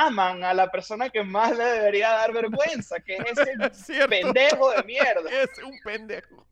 [0.00, 3.38] aman a la persona que más le debería dar vergüenza, que es
[3.72, 5.22] ese pendejo de mierda.
[5.42, 6.46] Es un pendejo.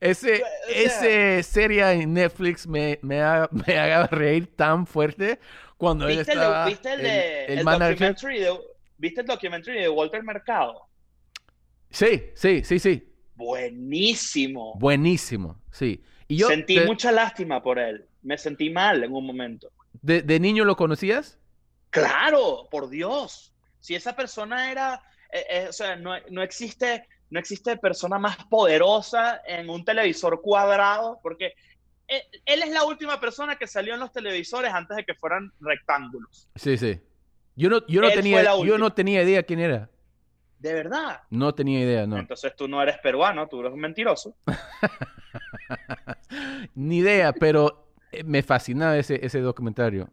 [0.00, 5.38] Ese, O sea- ese serie en Netflix me, me, ha- me haga reír tan fuerte
[5.76, 8.58] cuando él ¿Viste el, estaba ¿viste el, de, el documentary de,
[8.98, 10.86] ¿Viste el documentary de Walter Mercado?
[11.90, 13.06] Sí, sí, sí, sí.
[13.34, 14.74] Buenísimo.
[14.78, 16.02] Buenísimo, sí.
[16.28, 18.06] Y yo Sentí mucha lástima por él.
[18.22, 19.70] Me sentí mal en un momento.
[20.02, 21.38] de- de niño lo conocías?
[21.90, 23.52] Claro, por Dios.
[23.80, 28.36] Si esa persona era, eh, eh, o sea, no, no existe, no existe persona más
[28.44, 31.54] poderosa en un televisor cuadrado, porque
[32.06, 35.52] él, él es la última persona que salió en los televisores antes de que fueran
[35.60, 36.48] rectángulos.
[36.56, 37.00] Sí, sí.
[37.56, 39.90] Yo no, yo no tenía, yo no tenía idea quién era.
[40.58, 41.22] De verdad.
[41.30, 42.18] No tenía idea, no.
[42.18, 44.36] Entonces tú no eres peruano, tú eres un mentiroso.
[46.74, 50.10] Ni idea, pero eh, me fascinaba ese, ese documentario.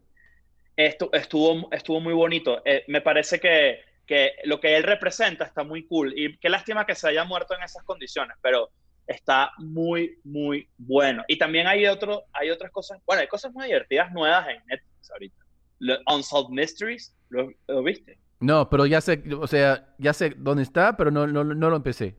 [0.77, 2.61] Estu- estuvo, estuvo muy bonito.
[2.63, 6.13] Eh, me parece que, que lo que él representa está muy cool.
[6.17, 8.69] Y qué lástima que se haya muerto en esas condiciones, pero
[9.07, 11.23] está muy, muy bueno.
[11.27, 15.11] Y también hay, otro, hay otras cosas, bueno, hay cosas muy divertidas nuevas en Netflix
[15.11, 15.45] ahorita.
[15.79, 18.19] Lo- Unsolved Mysteries, ¿lo, lo viste?
[18.39, 21.75] No, pero ya sé, o sea, ya sé dónde está, pero no, no, no lo
[21.75, 22.15] empecé.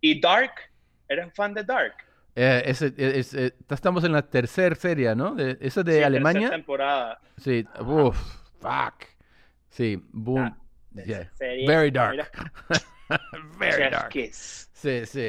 [0.00, 0.52] Y Dark,
[1.08, 1.94] ¿eres fan de Dark?
[2.34, 5.34] Eh, ese- es- eh, estamos en la tercera serie, ¿no?
[5.34, 6.50] De, ¿Eso es de Sí, tercera Alemania?
[6.50, 7.20] temporada.
[7.38, 8.18] Sí, uff,
[8.60, 8.94] fuck.
[9.70, 10.40] Sí, boom.
[10.44, 10.56] Ah,
[11.06, 11.30] Yeah.
[11.38, 12.30] Serie- Very dark.
[13.58, 14.10] Very dark.
[14.10, 14.68] Kiss.
[14.72, 15.28] Sí, sí.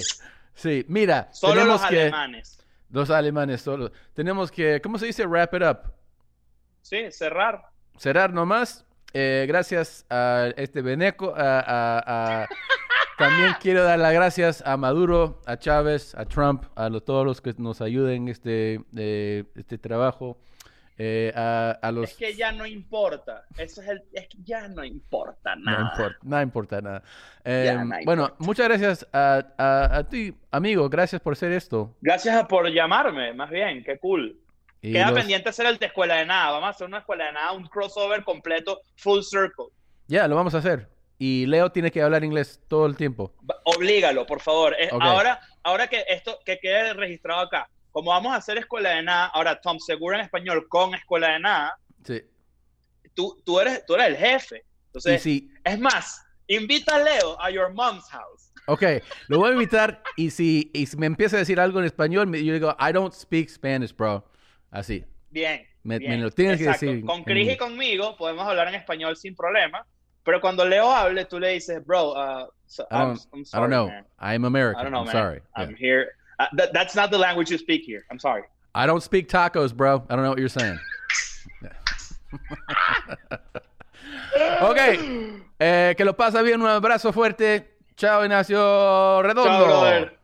[0.53, 2.01] Sí, mira, Solo tenemos los que...
[2.01, 2.59] alemanes.
[2.89, 3.91] Los alemanes solo.
[4.13, 5.25] Tenemos que, ¿cómo se dice?
[5.25, 5.79] Wrap it up.
[6.81, 7.63] Sí, cerrar.
[7.97, 8.85] Cerrar nomás.
[9.13, 11.33] Eh, gracias a este Beneco.
[11.35, 12.47] a- a- a-
[13.17, 17.41] También quiero dar las gracias a Maduro, a Chávez, a Trump, a lo- todos los
[17.41, 20.37] que nos ayuden en este, eh, este trabajo.
[20.97, 22.11] eh, a, a los...
[22.11, 23.45] Es que ya no importa.
[23.57, 24.03] Eso es el.
[24.13, 25.91] Es que ya no importa No nada.
[25.91, 27.03] importa, no importa nada.
[27.43, 28.35] Eh, no bueno, importa.
[28.45, 30.87] muchas gracias a, a- a ti, amigo.
[30.89, 31.95] Gracias por hacer esto.
[31.99, 33.83] Gracias por llamarme, más bien.
[33.83, 34.39] Qué cool.
[34.83, 36.51] Y Queda los- pendiente hacer el de escuela de nada.
[36.51, 39.65] Vamos a hacer una escuela de nada, un crossover completo, full circle.
[40.07, 40.89] Ya, lo vamos a hacer.
[41.25, 43.33] Y Leo tiene que hablar inglés todo el tiempo.
[43.63, 44.75] Oblígalo, por favor.
[44.91, 45.01] Ok.
[45.01, 49.27] Ahora, ahora que esto que quede registrado acá, como vamos a hacer escuela de nada,
[49.27, 52.21] ahora Tom Segura en español con escuela de nada, Sí.
[53.13, 54.65] tú, tú, eres, tú eres el jefe.
[54.87, 58.51] Entonces, si, es más, invita a Leo a your mom's house.
[58.67, 58.83] ok,
[59.29, 62.27] lo voy a invitar y si, y si me empieza a decir algo en español,
[62.27, 64.29] me- yo digo, I don't speak Spanish, bro.
[64.71, 65.05] Así.
[65.29, 65.65] Bien.
[65.83, 66.11] Me- bien.
[66.11, 66.85] me lo tienes que Exacto.
[66.85, 69.87] decir en- Con en Chris y conmigo podemos hablar en español sin problema,
[70.23, 73.43] pero cuando Leo hable, tú le dices, bro, uh, so- I I'm, don't, I'm I
[73.43, 73.87] sorry, don't know.
[73.87, 74.03] man.
[74.19, 74.79] I'm American.
[74.79, 75.13] I don't know, I'm man.
[75.13, 75.41] sorry.
[75.55, 75.77] I'm Yeah.
[75.77, 76.07] here.
[76.39, 78.03] Uh, that- that's not the language you speak here.
[78.11, 78.43] I'm sorry.
[78.75, 80.03] I don't speak tacos, bro.
[80.09, 80.79] I don't know what you're saying.
[84.61, 84.79] ok.
[85.59, 86.59] Eh, que lo pasa bien.
[86.61, 87.69] Un abrazo fuerte.
[87.95, 90.09] Chao, Ignacio Redondo.
[90.09, 90.22] Chao.